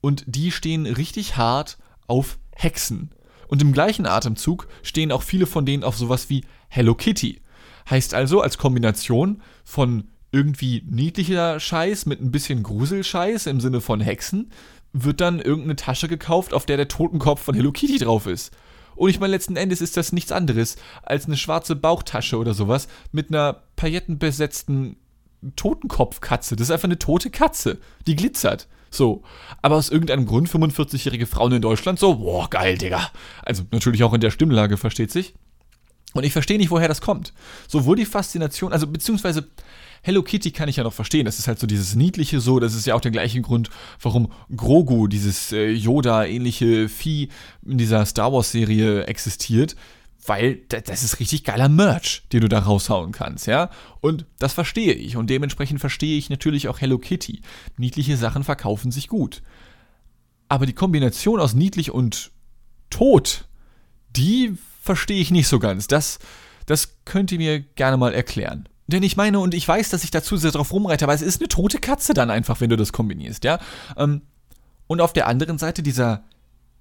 und 0.00 0.24
die 0.26 0.50
stehen 0.50 0.86
richtig 0.86 1.36
hart 1.36 1.78
auf 2.06 2.38
Hexen. 2.54 3.10
Und 3.48 3.60
im 3.60 3.72
gleichen 3.72 4.06
Atemzug 4.06 4.66
stehen 4.82 5.12
auch 5.12 5.22
viele 5.22 5.46
von 5.46 5.66
denen 5.66 5.84
auf 5.84 5.96
sowas 5.96 6.30
wie 6.30 6.44
Hello 6.68 6.94
Kitty. 6.94 7.42
Heißt 7.90 8.14
also, 8.14 8.40
als 8.40 8.56
Kombination 8.56 9.42
von 9.64 10.08
irgendwie 10.32 10.82
niedlicher 10.88 11.60
Scheiß 11.60 12.06
mit 12.06 12.20
ein 12.20 12.32
bisschen 12.32 12.62
Gruselscheiß 12.62 13.46
im 13.46 13.60
Sinne 13.60 13.80
von 13.80 14.00
Hexen, 14.00 14.50
wird 14.92 15.20
dann 15.20 15.40
irgendeine 15.40 15.76
Tasche 15.76 16.08
gekauft, 16.08 16.52
auf 16.54 16.66
der 16.66 16.76
der 16.76 16.88
Totenkopf 16.88 17.42
von 17.42 17.54
Hello 17.54 17.70
Kitty 17.70 17.98
drauf 17.98 18.26
ist. 18.26 18.52
Und 18.96 19.10
ich 19.10 19.20
meine, 19.20 19.32
letzten 19.32 19.56
Endes 19.56 19.80
ist 19.80 19.96
das 19.96 20.12
nichts 20.12 20.32
anderes 20.32 20.76
als 21.02 21.26
eine 21.26 21.36
schwarze 21.36 21.76
Bauchtasche 21.76 22.36
oder 22.36 22.54
sowas 22.54 22.88
mit 23.10 23.28
einer 23.28 23.62
paillettenbesetzten 23.76 24.96
Totenkopfkatze. 25.56 26.56
Das 26.56 26.68
ist 26.68 26.70
einfach 26.70 26.84
eine 26.84 26.98
tote 26.98 27.30
Katze, 27.30 27.78
die 28.06 28.16
glitzert. 28.16 28.68
So. 28.90 29.22
Aber 29.62 29.76
aus 29.76 29.88
irgendeinem 29.88 30.26
Grund 30.26 30.48
45-jährige 30.48 31.26
Frauen 31.26 31.52
in 31.52 31.62
Deutschland 31.62 31.98
so, 31.98 32.16
boah, 32.16 32.48
geil, 32.48 32.76
Digga. 32.76 33.10
Also 33.42 33.64
natürlich 33.70 34.04
auch 34.04 34.12
in 34.12 34.20
der 34.20 34.30
Stimmlage, 34.30 34.76
versteht 34.76 35.10
sich. 35.10 35.34
Und 36.12 36.24
ich 36.24 36.32
verstehe 36.32 36.58
nicht, 36.58 36.70
woher 36.70 36.88
das 36.88 37.00
kommt. 37.00 37.32
Sowohl 37.68 37.96
die 37.96 38.04
Faszination, 38.04 38.72
also 38.72 38.86
beziehungsweise 38.86 39.48
Hello 40.04 40.24
Kitty 40.24 40.50
kann 40.50 40.68
ich 40.68 40.76
ja 40.76 40.82
noch 40.82 40.92
verstehen. 40.92 41.24
Das 41.24 41.38
ist 41.38 41.46
halt 41.46 41.60
so 41.60 41.66
dieses 41.68 41.94
Niedliche 41.94 42.40
so. 42.40 42.58
Das 42.58 42.74
ist 42.74 42.86
ja 42.86 42.96
auch 42.96 43.00
der 43.00 43.12
gleiche 43.12 43.40
Grund, 43.40 43.70
warum 44.00 44.32
Grogu, 44.54 45.06
dieses 45.06 45.52
äh, 45.52 45.70
Yoda-ähnliche 45.70 46.88
Vieh 46.88 47.28
in 47.64 47.78
dieser 47.78 48.04
Star 48.04 48.32
Wars-Serie 48.32 49.04
existiert. 49.04 49.76
Weil 50.26 50.56
das 50.68 51.02
ist 51.04 51.20
richtig 51.20 51.44
geiler 51.44 51.68
Merch, 51.68 52.22
den 52.32 52.42
du 52.42 52.48
da 52.48 52.60
raushauen 52.60 53.12
kannst, 53.12 53.46
ja. 53.46 53.70
Und 54.00 54.26
das 54.38 54.52
verstehe 54.52 54.92
ich. 54.92 55.16
Und 55.16 55.30
dementsprechend 55.30 55.80
verstehe 55.80 56.18
ich 56.18 56.30
natürlich 56.30 56.68
auch 56.68 56.80
Hello 56.80 56.98
Kitty. 56.98 57.42
Niedliche 57.76 58.16
Sachen 58.16 58.42
verkaufen 58.42 58.90
sich 58.90 59.08
gut. 59.08 59.42
Aber 60.48 60.66
die 60.66 60.74
Kombination 60.74 61.40
aus 61.40 61.54
niedlich 61.54 61.92
und 61.92 62.30
tot, 62.90 63.46
die 64.16 64.56
verstehe 64.80 65.20
ich 65.20 65.30
nicht 65.30 65.48
so 65.48 65.60
ganz. 65.60 65.86
Das, 65.86 66.18
das 66.66 66.98
könnt 67.04 67.32
ihr 67.32 67.38
mir 67.38 67.60
gerne 67.60 67.96
mal 67.96 68.14
erklären. 68.14 68.68
Denn 68.92 69.02
ich 69.02 69.16
meine, 69.16 69.40
und 69.40 69.54
ich 69.54 69.66
weiß, 69.66 69.88
dass 69.88 70.04
ich 70.04 70.10
dazu 70.10 70.36
sehr 70.36 70.50
drauf 70.50 70.72
rumreite, 70.72 71.04
aber 71.04 71.14
es 71.14 71.22
ist 71.22 71.40
eine 71.40 71.48
tote 71.48 71.78
Katze 71.78 72.14
dann 72.14 72.30
einfach, 72.30 72.60
wenn 72.60 72.70
du 72.70 72.76
das 72.76 72.92
kombinierst, 72.92 73.44
ja. 73.44 73.58
Ähm, 73.96 74.22
und 74.86 75.00
auf 75.00 75.12
der 75.12 75.26
anderen 75.26 75.58
Seite 75.58 75.82
dieser 75.82 76.24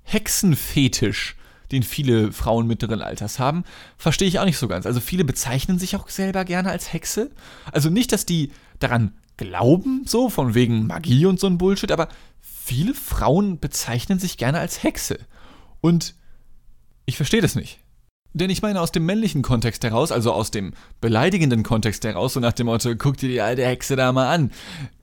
Hexenfetisch, 0.04 1.38
den 1.71 1.84
viele 1.84 2.34
Frauen 2.34 2.67
mittleren 2.67 3.02
Alters 3.02 3.39
haben, 3.39 3.63
verstehe 3.97 4.28
ich 4.28 4.39
auch 4.39 4.45
nicht 4.45 4.58
so 4.58 4.67
ganz. 4.67 4.86
Also 4.86 5.00
viele 5.00 5.24
bezeichnen 5.24 5.80
sich 5.80 5.95
auch 5.95 6.10
selber 6.10 6.43
gerne 6.43 6.69
als 6.69 6.91
Hexe. 6.91 7.32
Also 7.71 7.89
nicht, 7.89 8.12
dass 8.12 8.26
die 8.26 8.52
daran 8.80 9.13
glauben, 9.38 10.04
so 10.06 10.30
von 10.30 10.54
wegen 10.54 10.88
Magie 10.88 11.26
und 11.26 11.39
so 11.39 11.47
ein 11.47 11.58
Bullshit, 11.58 11.91
aber 11.91 12.10
viele 12.41 12.93
Frauen 12.93 13.60
bezeichnen 13.60 14.19
sich 14.19 14.38
gerne 14.38 14.60
als 14.60 14.84
Hexe. 14.84 15.17
Und 15.80 16.15
ich 17.06 17.15
verstehe 17.15 17.41
das 17.41 17.56
nicht. 17.56 17.80
Denn 18.33 18.49
ich 18.49 18.61
meine, 18.61 18.79
aus 18.79 18.91
dem 18.91 19.05
männlichen 19.05 19.41
Kontext 19.41 19.83
heraus, 19.83 20.11
also 20.11 20.31
aus 20.31 20.51
dem 20.51 20.73
beleidigenden 21.01 21.63
Kontext 21.63 22.05
heraus, 22.05 22.33
so 22.33 22.39
nach 22.39 22.53
dem 22.53 22.67
Motto, 22.67 22.95
guck 22.95 23.17
dir 23.17 23.29
die 23.29 23.41
alte 23.41 23.65
Hexe 23.65 23.95
da 23.95 24.11
mal 24.13 24.33
an, 24.33 24.51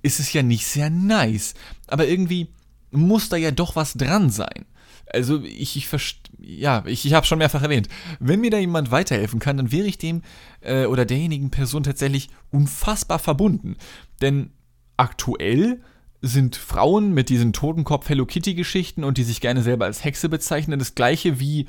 ist 0.03 0.19
es 0.19 0.33
ja 0.33 0.43
nicht 0.43 0.67
sehr 0.67 0.89
nice. 0.89 1.55
Aber 1.87 2.07
irgendwie 2.07 2.49
muss 2.91 3.29
da 3.29 3.37
ja 3.37 3.51
doch 3.51 3.77
was 3.77 3.95
dran 3.95 4.31
sein. 4.31 4.65
Also 5.13 5.43
ich, 5.43 5.77
ich 5.77 5.89
ja, 6.39 6.83
ich, 6.87 7.07
ich 7.07 7.15
habe 7.15 7.27
schon 7.27 7.39
mehrfach 7.39 7.63
erwähnt, 7.63 7.89
wenn 8.21 8.41
mir 8.41 8.51
da 8.51 8.59
jemand 8.59 8.91
weiterhelfen 8.91 9.41
kann, 9.41 9.57
dann 9.57 9.73
wäre 9.73 9.87
ich 9.87 9.99
dem 9.99 10.23
äh, 10.61 10.87
oder 10.87 11.05
derjenigen 11.05 11.51
Person 11.51 11.83
tatsächlich 11.83 12.29
unfassbar 12.51 13.19
verbunden. 13.19 13.77
Denn 14.21 14.51
aktuell 14.97 15.81
sind 16.21 16.57
Frauen 16.57 17.15
mit 17.15 17.29
diesen 17.29 17.53
Totenkopf 17.53 18.09
Hello 18.09 18.27
Kitty 18.27 18.55
Geschichten 18.55 19.05
und 19.05 19.19
die 19.19 19.25
sich 19.25 19.41
gerne 19.41 19.63
selber 19.63 19.85
als 19.85 20.05
Hexe 20.05 20.29
bezeichnen, 20.29 20.79
das 20.79 20.95
gleiche 20.95 21.41
wie 21.41 21.69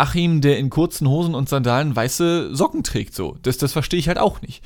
Achim, 0.00 0.40
der 0.40 0.58
in 0.58 0.70
kurzen 0.70 1.06
Hosen 1.06 1.34
und 1.34 1.50
Sandalen 1.50 1.94
weiße 1.94 2.54
Socken 2.56 2.82
trägt, 2.82 3.14
so. 3.14 3.36
Das, 3.42 3.58
das 3.58 3.72
verstehe 3.72 4.00
ich 4.00 4.08
halt 4.08 4.18
auch 4.18 4.40
nicht. 4.40 4.64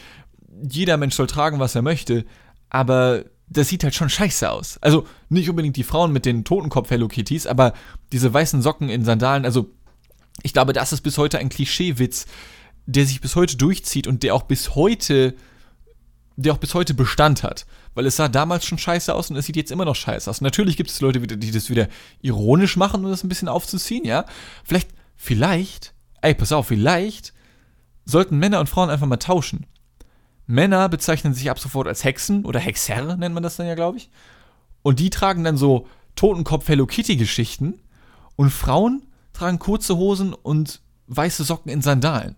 Jeder 0.70 0.96
Mensch 0.96 1.16
soll 1.16 1.26
tragen, 1.26 1.58
was 1.58 1.74
er 1.74 1.82
möchte, 1.82 2.24
aber 2.70 3.24
das 3.48 3.68
sieht 3.68 3.82
halt 3.82 3.96
schon 3.96 4.08
scheiße 4.08 4.48
aus. 4.48 4.78
Also 4.80 5.06
nicht 5.28 5.50
unbedingt 5.50 5.76
die 5.76 5.82
Frauen 5.82 6.12
mit 6.12 6.24
den 6.24 6.44
Totenkopf 6.44 6.88
Hello 6.88 7.08
Kitties, 7.08 7.48
aber 7.48 7.72
diese 8.12 8.32
weißen 8.32 8.62
Socken 8.62 8.88
in 8.88 9.04
Sandalen, 9.04 9.44
also 9.44 9.70
ich 10.44 10.52
glaube, 10.52 10.72
das 10.72 10.92
ist 10.92 11.00
bis 11.00 11.18
heute 11.18 11.38
ein 11.38 11.48
Klischeewitz, 11.48 12.26
der 12.86 13.04
sich 13.04 13.20
bis 13.20 13.34
heute 13.34 13.56
durchzieht 13.56 14.06
und 14.06 14.22
der 14.22 14.36
auch 14.36 14.44
bis 14.44 14.76
heute 14.76 15.34
der 16.36 16.52
auch 16.52 16.58
bis 16.58 16.74
heute 16.74 16.94
Bestand 16.94 17.42
hat. 17.42 17.66
Weil 17.94 18.06
es 18.06 18.16
sah 18.16 18.28
damals 18.28 18.64
schon 18.66 18.78
scheiße 18.78 19.14
aus 19.14 19.30
und 19.30 19.36
es 19.36 19.46
sieht 19.46 19.56
jetzt 19.56 19.70
immer 19.70 19.84
noch 19.84 19.94
scheiße 19.94 20.28
aus. 20.28 20.40
natürlich 20.40 20.76
gibt 20.76 20.90
es 20.90 21.00
Leute, 21.00 21.20
die 21.20 21.50
das 21.50 21.70
wieder 21.70 21.88
ironisch 22.22 22.76
machen, 22.76 23.04
um 23.04 23.10
das 23.10 23.22
ein 23.22 23.28
bisschen 23.28 23.48
aufzuziehen, 23.48 24.04
ja. 24.04 24.24
Vielleicht 24.64 24.88
vielleicht, 25.16 25.94
ey, 26.22 26.34
pass 26.34 26.52
auf, 26.52 26.68
vielleicht 26.68 27.32
sollten 28.04 28.38
Männer 28.38 28.60
und 28.60 28.68
Frauen 28.68 28.90
einfach 28.90 29.06
mal 29.06 29.16
tauschen. 29.16 29.66
Männer 30.46 30.88
bezeichnen 30.88 31.32
sich 31.32 31.50
ab 31.50 31.58
sofort 31.58 31.88
als 31.88 32.04
Hexen 32.04 32.44
oder 32.44 32.60
Hexer, 32.60 33.16
nennt 33.16 33.34
man 33.34 33.42
das 33.42 33.56
dann 33.56 33.66
ja, 33.66 33.74
glaube 33.74 33.96
ich. 33.96 34.10
Und 34.82 35.00
die 35.00 35.10
tragen 35.10 35.44
dann 35.44 35.56
so 35.56 35.88
Totenkopf 36.16 36.68
Hello 36.68 36.86
Kitty 36.86 37.16
Geschichten 37.16 37.80
und 38.36 38.50
Frauen 38.50 39.06
tragen 39.32 39.58
kurze 39.58 39.96
Hosen 39.96 40.34
und 40.34 40.80
weiße 41.06 41.44
Socken 41.44 41.72
in 41.72 41.82
Sandalen. 41.82 42.36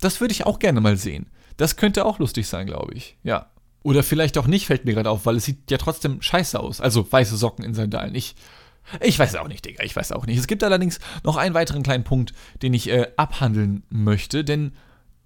Das 0.00 0.20
würde 0.20 0.32
ich 0.32 0.46
auch 0.46 0.58
gerne 0.58 0.80
mal 0.80 0.96
sehen. 0.96 1.26
Das 1.56 1.76
könnte 1.76 2.04
auch 2.04 2.18
lustig 2.18 2.46
sein, 2.46 2.66
glaube 2.66 2.94
ich. 2.94 3.16
Ja. 3.22 3.50
Oder 3.82 4.02
vielleicht 4.02 4.36
auch 4.36 4.46
nicht, 4.46 4.66
fällt 4.66 4.84
mir 4.84 4.94
gerade 4.94 5.10
auf, 5.10 5.26
weil 5.26 5.36
es 5.36 5.44
sieht 5.44 5.70
ja 5.70 5.78
trotzdem 5.78 6.20
scheiße 6.20 6.58
aus. 6.58 6.80
Also 6.80 7.10
weiße 7.10 7.36
Socken 7.36 7.64
in 7.64 7.74
Sandalen. 7.74 8.14
Ich, 8.14 8.34
ich 9.00 9.18
weiß 9.18 9.36
auch 9.36 9.48
nicht, 9.48 9.64
Digga, 9.64 9.84
ich 9.84 9.96
weiß 9.96 10.12
auch 10.12 10.26
nicht. 10.26 10.38
Es 10.38 10.46
gibt 10.46 10.62
allerdings 10.64 11.00
noch 11.24 11.36
einen 11.36 11.54
weiteren 11.54 11.82
kleinen 11.82 12.04
Punkt, 12.04 12.32
den 12.62 12.74
ich 12.74 12.88
äh, 12.88 13.08
abhandeln 13.16 13.82
möchte, 13.90 14.44
denn 14.44 14.72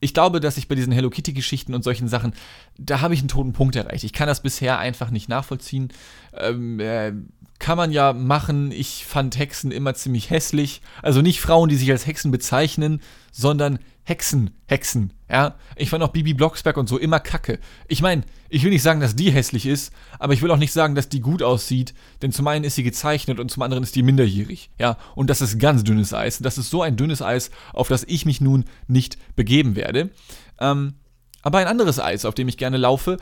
ich 0.00 0.14
glaube, 0.14 0.40
dass 0.40 0.56
ich 0.56 0.66
bei 0.66 0.74
diesen 0.74 0.92
Hello 0.92 1.10
Kitty-Geschichten 1.10 1.74
und 1.74 1.84
solchen 1.84 2.08
Sachen, 2.08 2.32
da 2.78 3.02
habe 3.02 3.12
ich 3.12 3.20
einen 3.20 3.28
toten 3.28 3.52
Punkt 3.52 3.76
erreicht. 3.76 4.04
Ich 4.04 4.14
kann 4.14 4.26
das 4.26 4.42
bisher 4.42 4.78
einfach 4.78 5.10
nicht 5.10 5.28
nachvollziehen. 5.28 5.92
Ähm, 6.32 6.80
äh, 6.80 7.12
kann 7.60 7.76
man 7.76 7.92
ja 7.92 8.12
machen. 8.12 8.72
Ich 8.72 9.06
fand 9.06 9.38
Hexen 9.38 9.70
immer 9.70 9.94
ziemlich 9.94 10.30
hässlich. 10.30 10.82
Also 11.02 11.22
nicht 11.22 11.40
Frauen, 11.40 11.68
die 11.68 11.76
sich 11.76 11.90
als 11.92 12.06
Hexen 12.06 12.32
bezeichnen, 12.32 13.00
sondern 13.30 13.78
Hexen, 14.02 14.50
Hexen, 14.66 15.12
ja. 15.30 15.54
Ich 15.76 15.90
fand 15.90 16.02
auch 16.02 16.08
Bibi 16.08 16.34
Blocksberg 16.34 16.76
und 16.78 16.88
so 16.88 16.98
immer 16.98 17.20
kacke. 17.20 17.60
Ich 17.86 18.02
meine, 18.02 18.22
ich 18.48 18.64
will 18.64 18.70
nicht 18.70 18.82
sagen, 18.82 18.98
dass 19.00 19.14
die 19.14 19.30
hässlich 19.30 19.66
ist, 19.66 19.92
aber 20.18 20.32
ich 20.32 20.42
will 20.42 20.50
auch 20.50 20.56
nicht 20.56 20.72
sagen, 20.72 20.96
dass 20.96 21.08
die 21.08 21.20
gut 21.20 21.42
aussieht, 21.42 21.94
denn 22.20 22.32
zum 22.32 22.48
einen 22.48 22.64
ist 22.64 22.74
sie 22.74 22.82
gezeichnet 22.82 23.38
und 23.38 23.52
zum 23.52 23.62
anderen 23.62 23.84
ist 23.84 23.94
die 23.94 24.02
minderjährig, 24.02 24.70
ja. 24.80 24.96
Und 25.14 25.30
das 25.30 25.40
ist 25.40 25.60
ganz 25.60 25.84
dünnes 25.84 26.12
Eis. 26.12 26.38
Das 26.38 26.58
ist 26.58 26.70
so 26.70 26.82
ein 26.82 26.96
dünnes 26.96 27.22
Eis, 27.22 27.50
auf 27.72 27.86
das 27.86 28.04
ich 28.04 28.26
mich 28.26 28.40
nun 28.40 28.64
nicht 28.88 29.16
begeben 29.36 29.76
werde. 29.76 30.10
Ähm, 30.58 30.94
aber 31.42 31.58
ein 31.58 31.68
anderes 31.68 32.00
Eis, 32.00 32.24
auf 32.24 32.34
dem 32.34 32.48
ich 32.48 32.56
gerne 32.56 32.78
laufe, 32.78 33.18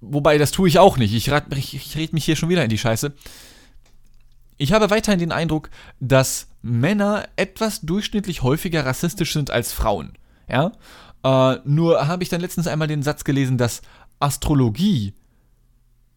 wobei 0.00 0.38
das 0.38 0.50
tue 0.50 0.68
ich 0.68 0.78
auch 0.78 0.96
nicht. 0.96 1.14
Ich, 1.14 1.28
ich, 1.28 1.74
ich 1.74 1.96
red 1.96 2.12
mich 2.12 2.24
hier 2.24 2.34
schon 2.34 2.48
wieder 2.48 2.64
in 2.64 2.70
die 2.70 2.78
Scheiße. 2.78 3.14
Ich 4.58 4.72
habe 4.72 4.90
weiterhin 4.90 5.20
den 5.20 5.32
Eindruck, 5.32 5.70
dass 6.00 6.48
Männer 6.62 7.28
etwas 7.36 7.80
durchschnittlich 7.80 8.42
häufiger 8.42 8.84
rassistisch 8.84 9.32
sind 9.32 9.50
als 9.50 9.72
Frauen. 9.72 10.12
Ja? 10.48 10.72
Äh, 11.22 11.60
nur 11.64 12.06
habe 12.06 12.22
ich 12.22 12.28
dann 12.28 12.40
letztens 12.40 12.66
einmal 12.66 12.88
den 12.88 13.02
Satz 13.02 13.24
gelesen, 13.24 13.56
dass 13.56 13.82
Astrologie 14.18 15.14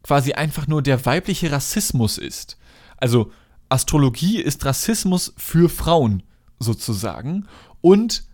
quasi 0.02 0.32
einfach 0.32 0.66
nur 0.66 0.82
der 0.82 1.06
weibliche 1.06 1.52
Rassismus 1.52 2.18
ist. 2.18 2.58
Also 2.96 3.30
Astrologie 3.68 4.40
ist 4.40 4.64
Rassismus 4.64 5.32
für 5.36 5.68
Frauen 5.68 6.24
sozusagen. 6.58 7.46
Und 7.80 8.24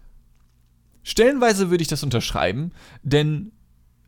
stellenweise 1.02 1.70
würde 1.70 1.82
ich 1.82 1.88
das 1.88 2.02
unterschreiben, 2.02 2.72
denn 3.02 3.52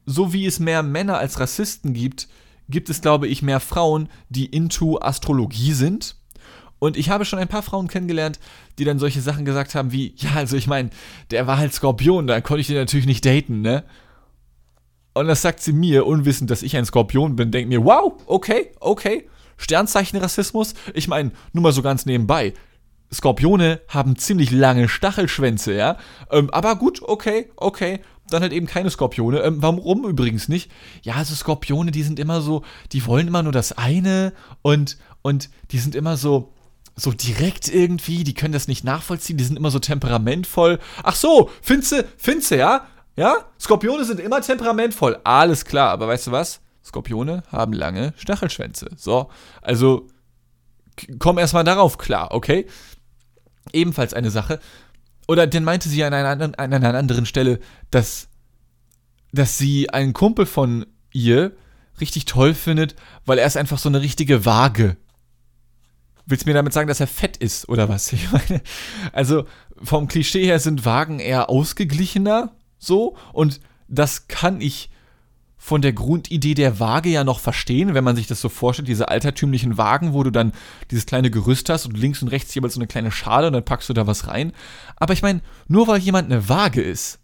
so 0.07 0.33
wie 0.33 0.47
es 0.47 0.59
mehr 0.59 0.83
Männer 0.83 1.19
als 1.19 1.39
Rassisten 1.39 1.93
gibt, 1.93 2.29
gibt 2.71 2.91
es, 2.91 3.01
glaube 3.01 3.29
ich, 3.29 3.43
mehr 3.43 3.61
Frauen, 3.61 4.09
die 4.29 4.47
into 4.47 4.99
Astrologie 5.01 5.73
sind. 5.73 6.17
Und 6.79 6.97
ich 6.97 7.11
habe 7.11 7.25
schon 7.25 7.39
ein 7.39 7.49
paar 7.49 7.63
Frauen 7.63 7.89
kennengelernt, 7.89 8.41
die 8.79 8.85
dann 8.85 8.99
solche 8.99 9.21
Sachen 9.21 9.45
gesagt 9.45 9.75
haben 9.75 9.93
wie, 9.93 10.15
ja, 10.17 10.31
also 10.35 10.57
ich 10.57 10.67
meine, 10.67 10.91
der 11.31 11.47
war 11.47 11.59
halt 11.59 11.75
Skorpion, 11.75 12.27
da 12.27 12.41
konnte 12.41 12.63
ich 12.63 12.69
den 12.69 12.77
natürlich 12.77 13.07
nicht 13.07 13.27
daten, 13.27 13.61
ne? 13.61 13.85
Und 15.13 15.27
das 15.27 15.43
sagt 15.43 15.61
sie 15.61 15.73
mir, 15.73 16.07
unwissend, 16.07 16.51
dass 16.51 16.63
ich 16.63 16.77
ein 16.77 16.87
Skorpion 16.87 17.37
bin, 17.37 17.51
denkt 17.51 17.69
mir, 17.69 17.85
wow, 17.85 18.15
okay, 18.27 18.71
okay, 18.81 19.29
Sternzeichen 19.59 20.19
Rassismus. 20.19 20.75
Ich 20.95 21.09
meine, 21.09 21.33
nur 21.53 21.63
mal 21.63 21.73
so 21.73 21.83
ganz 21.83 22.07
nebenbei. 22.07 22.55
Skorpione 23.13 23.81
haben 23.89 24.17
ziemlich 24.17 24.51
lange 24.51 24.89
Stachelschwänze, 24.89 25.75
ja. 25.75 25.97
Ähm, 26.31 26.51
aber 26.51 26.77
gut, 26.77 27.03
okay, 27.03 27.51
okay. 27.57 28.01
Dann 28.29 28.43
halt 28.43 28.53
eben 28.53 28.67
keine 28.67 28.91
Skorpione. 28.91 29.41
Ähm, 29.41 29.61
warum 29.61 30.05
übrigens 30.05 30.49
nicht? 30.49 30.71
Ja, 31.03 31.15
also 31.15 31.35
Skorpione, 31.35 31.91
die 31.91 32.05
sind 32.05 32.21
immer 32.21 32.41
so, 32.41 32.63
die 32.93 33.05
wollen 33.07 33.27
immer 33.27 33.43
nur 33.43 33.53
das 33.53 33.73
eine 33.73 34.33
und, 34.63 34.99
und 35.23 35.51
die 35.73 35.79
sind 35.79 35.97
immer 35.97 36.17
so, 36.17 36.53
so 36.95 37.11
direkt 37.11 37.69
irgendwie, 37.69 38.23
die 38.23 38.35
können 38.35 38.53
das 38.53 38.69
nicht 38.69 38.85
nachvollziehen, 38.85 39.37
die 39.37 39.45
sind 39.45 39.57
immer 39.57 39.73
so 39.73 39.81
temperamentvoll. 39.81 40.79
Ach 41.03 41.17
so, 41.17 41.51
Finze, 41.63 42.07
Finze, 42.17 42.57
ja? 42.57 42.87
Ja? 43.17 43.37
Skorpione 43.59 44.05
sind 44.05 44.21
immer 44.21 44.41
temperamentvoll. 44.41 45.19
Alles 45.25 45.65
klar, 45.65 45.91
aber 45.91 46.07
weißt 46.07 46.29
du 46.29 46.33
was? 46.33 46.61
Skorpione 46.85 47.43
haben 47.51 47.73
lange 47.73 48.15
Stachelschwänze. 48.17 48.91
So, 48.97 49.31
also 49.61 50.07
komm 51.19 51.39
erstmal 51.39 51.65
darauf 51.65 51.99
klar, 51.99 52.33
okay? 52.33 52.67
Ebenfalls 53.73 54.15
eine 54.15 54.31
Sache. 54.31 54.61
Oder 55.29 55.47
dann 55.47 55.65
meinte 55.65 55.89
sie 55.89 56.03
an 56.05 56.15
einer, 56.15 56.41
an 56.41 56.55
einer 56.75 56.95
anderen 56.95 57.27
Stelle, 57.27 57.61
dass, 57.91 58.29
dass 59.33 59.59
sie 59.59 59.91
einen 59.91 60.13
Kumpel 60.13 60.47
von 60.47 60.87
ihr 61.13 61.53
richtig 62.01 62.25
toll 62.25 62.55
findet, 62.55 62.97
weil 63.27 63.39
er 63.39 63.47
ist 63.47 63.57
einfach 63.57 63.79
so 63.79 63.89
eine 63.89 64.01
richtige 64.01 64.45
Waage. 64.45 64.97
Willst 66.27 66.45
du 66.45 66.51
mir 66.51 66.55
damit 66.55 66.73
sagen, 66.73 66.89
dass 66.89 67.01
er 67.01 67.07
fett 67.07 67.37
ist 67.37 67.69
oder 67.69 67.89
was? 67.89 68.13
Ich 68.13 68.31
meine, 68.33 68.63
also 69.13 69.45
vom 69.83 70.09
Klischee 70.09 70.45
her 70.45 70.59
sind 70.59 70.85
Wagen 70.85 71.19
eher 71.19 71.51
ausgeglichener, 71.51 72.55
so 72.79 73.17
und 73.33 73.61
das 73.89 74.29
kann 74.29 74.61
ich 74.61 74.91
von 75.63 75.83
der 75.83 75.93
Grundidee 75.93 76.55
der 76.55 76.81
Waage 76.81 77.11
ja 77.11 77.23
noch 77.23 77.39
verstehen, 77.39 77.93
wenn 77.93 78.03
man 78.03 78.17
sich 78.17 78.27
das 78.27 78.41
so 78.41 78.49
vorstellt, 78.49 78.89
diese 78.89 79.09
altertümlichen 79.09 79.77
Wagen, 79.77 80.15
wo 80.15 80.23
du 80.23 80.31
dann 80.31 80.53
dieses 80.91 81.05
kleine 81.05 81.31
Gerüst 81.31 81.69
hast 81.69 81.85
und 81.85 81.99
links 81.99 82.23
und 82.23 82.29
rechts 82.29 82.55
jeweils 82.55 82.75
so 82.75 82.81
eine 82.81 82.87
kleine 82.87 83.13
Schale 83.13 83.47
und 83.47 83.53
dann 83.53 83.65
packst 83.65 83.91
du 83.91 83.93
da 83.93 84.07
was 84.07 84.27
rein. 84.27 84.53
Aber 84.97 85.13
ich 85.13 85.21
meine, 85.21 85.43
nur 85.69 85.87
weil 85.87 86.01
jemand 86.01 86.33
eine 86.33 86.49
Waage 86.49 86.81
ist, 86.81 87.21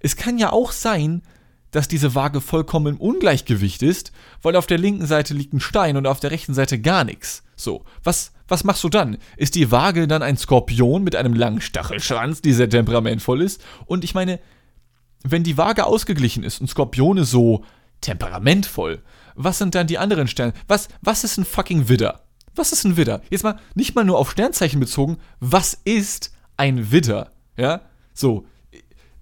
es 0.00 0.16
kann 0.16 0.36
ja 0.36 0.52
auch 0.52 0.72
sein, 0.72 1.22
dass 1.70 1.88
diese 1.88 2.14
Waage 2.14 2.42
vollkommen 2.42 2.94
im 2.94 3.00
Ungleichgewicht 3.00 3.82
ist, 3.82 4.12
weil 4.42 4.54
auf 4.54 4.66
der 4.66 4.78
linken 4.78 5.06
Seite 5.06 5.32
liegt 5.32 5.54
ein 5.54 5.60
Stein 5.60 5.96
und 5.96 6.06
auf 6.06 6.20
der 6.20 6.30
rechten 6.30 6.52
Seite 6.52 6.78
gar 6.78 7.04
nichts. 7.04 7.42
So, 7.56 7.84
was, 8.04 8.32
was 8.48 8.64
machst 8.64 8.84
du 8.84 8.90
dann? 8.90 9.16
Ist 9.38 9.54
die 9.54 9.70
Waage 9.70 10.06
dann 10.06 10.22
ein 10.22 10.36
Skorpion 10.36 11.04
mit 11.04 11.16
einem 11.16 11.32
langen 11.32 11.62
Stachelschwanz, 11.62 12.42
die 12.42 12.52
sehr 12.52 12.68
temperamentvoll 12.68 13.40
ist? 13.40 13.64
Und 13.86 14.04
ich 14.04 14.14
meine, 14.14 14.40
wenn 15.24 15.42
die 15.42 15.56
Waage 15.56 15.86
ausgeglichen 15.86 16.44
ist 16.44 16.60
und 16.60 16.68
Skorpione 16.68 17.24
so 17.24 17.64
temperamentvoll. 18.00 19.02
Was 19.34 19.58
sind 19.58 19.74
dann 19.74 19.86
die 19.86 19.98
anderen 19.98 20.28
Sterne? 20.28 20.52
Was, 20.66 20.88
was 21.00 21.24
ist 21.24 21.38
ein 21.38 21.44
fucking 21.44 21.88
Widder? 21.88 22.24
Was 22.54 22.72
ist 22.72 22.84
ein 22.84 22.96
Widder? 22.96 23.22
Jetzt 23.30 23.44
mal 23.44 23.58
nicht 23.74 23.94
mal 23.94 24.04
nur 24.04 24.18
auf 24.18 24.30
Sternzeichen 24.32 24.80
bezogen. 24.80 25.18
Was 25.40 25.78
ist 25.84 26.32
ein 26.56 26.90
Widder? 26.90 27.30
Ja, 27.56 27.82
so. 28.14 28.46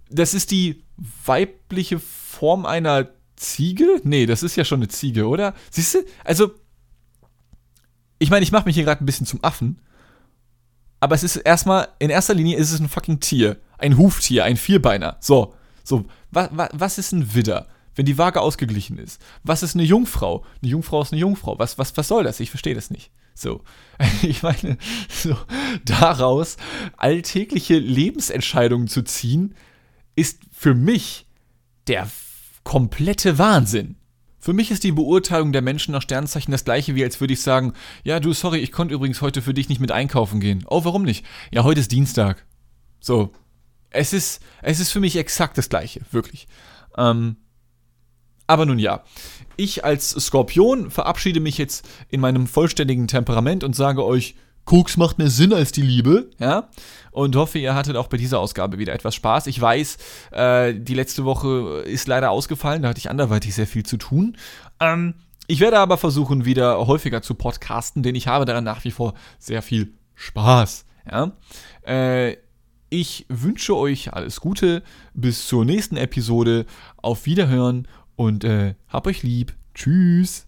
Das 0.09 0.35
ist 0.35 0.51
die 0.51 0.85
weibliche 1.25 1.99
Form 1.99 2.65
einer 2.65 3.09
Ziege? 3.37 4.01
Nee, 4.05 4.27
das 4.27 4.43
ist 4.43 4.57
ja 4.57 4.65
schon 4.65 4.81
eine 4.81 4.89
Ziege, 4.89 5.27
oder? 5.29 5.55
Siehst 5.71 5.95
du? 5.95 5.99
Also, 6.25 6.53
ich 8.19 8.31
meine, 8.31 8.43
ich 8.43 8.53
mache 8.53 8.65
mich 8.65 8.75
hier 8.75 8.85
gerade 8.85 9.05
ein 9.05 9.07
bisschen 9.07 9.27
zum 9.27 9.45
Affen. 9.45 9.81
Aber 11.01 11.15
es 11.15 11.23
ist 11.23 11.37
erstmal, 11.37 11.89
in 11.99 12.11
erster 12.11 12.35
Linie 12.35 12.57
ist 12.57 12.73
es 12.73 12.81
ein 12.81 12.89
fucking 12.89 13.21
Tier. 13.21 13.59
Ein 13.79 13.99
Huftier, 13.99 14.45
ein 14.45 14.57
Vierbeiner. 14.57 15.19
So, 15.21 15.55
so, 15.85 16.07
wa, 16.31 16.49
wa, 16.53 16.69
was 16.73 16.99
ist 16.99 17.13
ein 17.13 17.35
Widder? 17.35 17.67
Wenn 17.97 18.07
die 18.07 18.19
Waage 18.19 18.41
ausgeglichen 18.41 18.99
ist. 18.99 19.21
Was 19.43 19.63
ist 19.63 19.75
eine 19.75 19.83
Jungfrau? 19.83 20.45
Eine 20.63 20.71
Jungfrau 20.71 21.03
ist 21.03 21.13
eine 21.13 21.21
Jungfrau. 21.21 21.59
Was, 21.59 21.79
was, 21.79 21.97
was 21.97 22.09
soll 22.09 22.23
das? 22.23 22.39
Ich 22.41 22.51
verstehe 22.51 22.75
das 22.75 22.91
nicht. 22.91 23.11
So, 23.35 23.63
ich 24.23 24.43
meine, 24.43 24.79
so, 25.09 25.37
daraus 25.85 26.57
alltägliche 26.97 27.79
Lebensentscheidungen 27.79 28.87
zu 28.87 29.03
ziehen, 29.03 29.55
ist 30.15 30.41
für 30.53 30.75
mich 30.75 31.27
der 31.87 32.09
komplette 32.65 33.39
Wahnsinn. 33.39 33.97
Für 34.39 34.53
mich 34.53 34.71
ist 34.71 34.85
die 34.85 34.93
Beurteilung 34.93 35.53
der 35.53 35.63
Menschen 35.63 35.93
nach 35.93 36.03
Sternzeichen 36.03 36.53
das 36.53 36.65
gleiche, 36.65 36.95
wie 36.95 37.03
als 37.03 37.21
würde 37.21 37.33
ich 37.33 37.43
sagen, 37.43 37.73
ja, 38.05 38.21
du, 38.21 38.33
sorry, 38.33 38.59
ich 38.59 38.71
konnte 38.71 38.95
übrigens 38.95 39.21
heute 39.21 39.43
für 39.43 39.55
dich 39.55 39.69
nicht 39.69 39.81
mit 39.81 39.91
einkaufen 39.91 40.41
gehen. 40.41 40.65
Oh, 40.69 40.85
warum 40.85 41.03
nicht? 41.03 41.25
Ja, 41.51 41.65
heute 41.65 41.81
ist 41.81 41.91
Dienstag. 41.91 42.47
So. 43.01 43.33
Es 43.91 44.13
ist, 44.13 44.43
es 44.63 44.79
ist 44.79 44.93
für 44.93 45.01
mich 45.01 45.17
exakt 45.17 45.59
das 45.59 45.69
gleiche, 45.69 46.03
wirklich. 46.11 46.49
Ähm, 46.97 47.37
aber 48.47 48.67
nun 48.67 48.79
ja, 48.79 49.03
ich 49.57 49.85
als 49.85 50.11
Skorpion 50.11 50.91
verabschiede 50.91 51.41
mich 51.41 51.59
jetzt 51.59 51.89
in 52.11 52.21
meinem 52.21 52.47
vollständigen 52.47 53.09
Temperament 53.09 53.65
und 53.65 53.75
sage 53.75 54.05
euch, 54.05 54.35
Koks 54.65 54.97
macht 54.97 55.19
mehr 55.19 55.31
Sinn 55.31 55.53
als 55.53 55.73
die 55.73 55.83
Liebe, 55.83 56.29
ja. 56.39 56.69
Und 57.13 57.37
hoffe, 57.37 57.59
ihr 57.59 57.75
hattet 57.75 57.97
auch 57.97 58.09
bei 58.09 58.17
dieser 58.17 58.41
Ausgabe 58.41 58.79
wieder 58.79 58.93
etwas 58.93 59.15
Spaß. 59.15 59.47
Ich 59.47 59.59
weiß, 59.59 59.97
äh, 60.33 60.75
die 60.75 60.95
letzte 60.95 61.25
Woche 61.25 61.85
ist 61.87 62.09
leider 62.09 62.31
ausgefallen, 62.31 62.83
da 62.83 62.89
hatte 62.89 62.99
ich 62.99 63.09
anderweitig 63.09 63.55
sehr 63.55 63.67
viel 63.67 63.87
zu 63.87 63.97
tun. 63.97 64.37
Ähm, 64.81 65.15
ich 65.47 65.61
werde 65.61 65.79
aber 65.79 65.97
versuchen, 65.97 66.45
wieder 66.45 66.85
häufiger 66.87 67.23
zu 67.23 67.35
podcasten, 67.35 68.03
denn 68.03 68.17
ich 68.17 68.27
habe 68.27 68.45
daran 68.45 68.65
nach 68.65 68.85
wie 68.85 68.91
vor 68.91 69.15
sehr 69.39 69.63
viel 69.63 69.95
Spaß, 70.17 70.85
ja. 71.11 71.33
Äh, 71.87 72.37
ich 72.89 73.27
wünsche 73.29 73.77
euch 73.77 74.13
alles 74.13 74.41
Gute. 74.41 74.83
Bis 75.13 75.49
zur 75.49 75.65
nächsten 75.65 75.97
Episode. 75.97 76.67
Auf 76.97 77.27
Wiederhören 77.27 77.89
und 78.17 78.45
äh, 78.45 78.75
hab 78.89 79.07
euch 79.07 79.23
lieb. 79.23 79.55
Tschüss. 79.75 80.46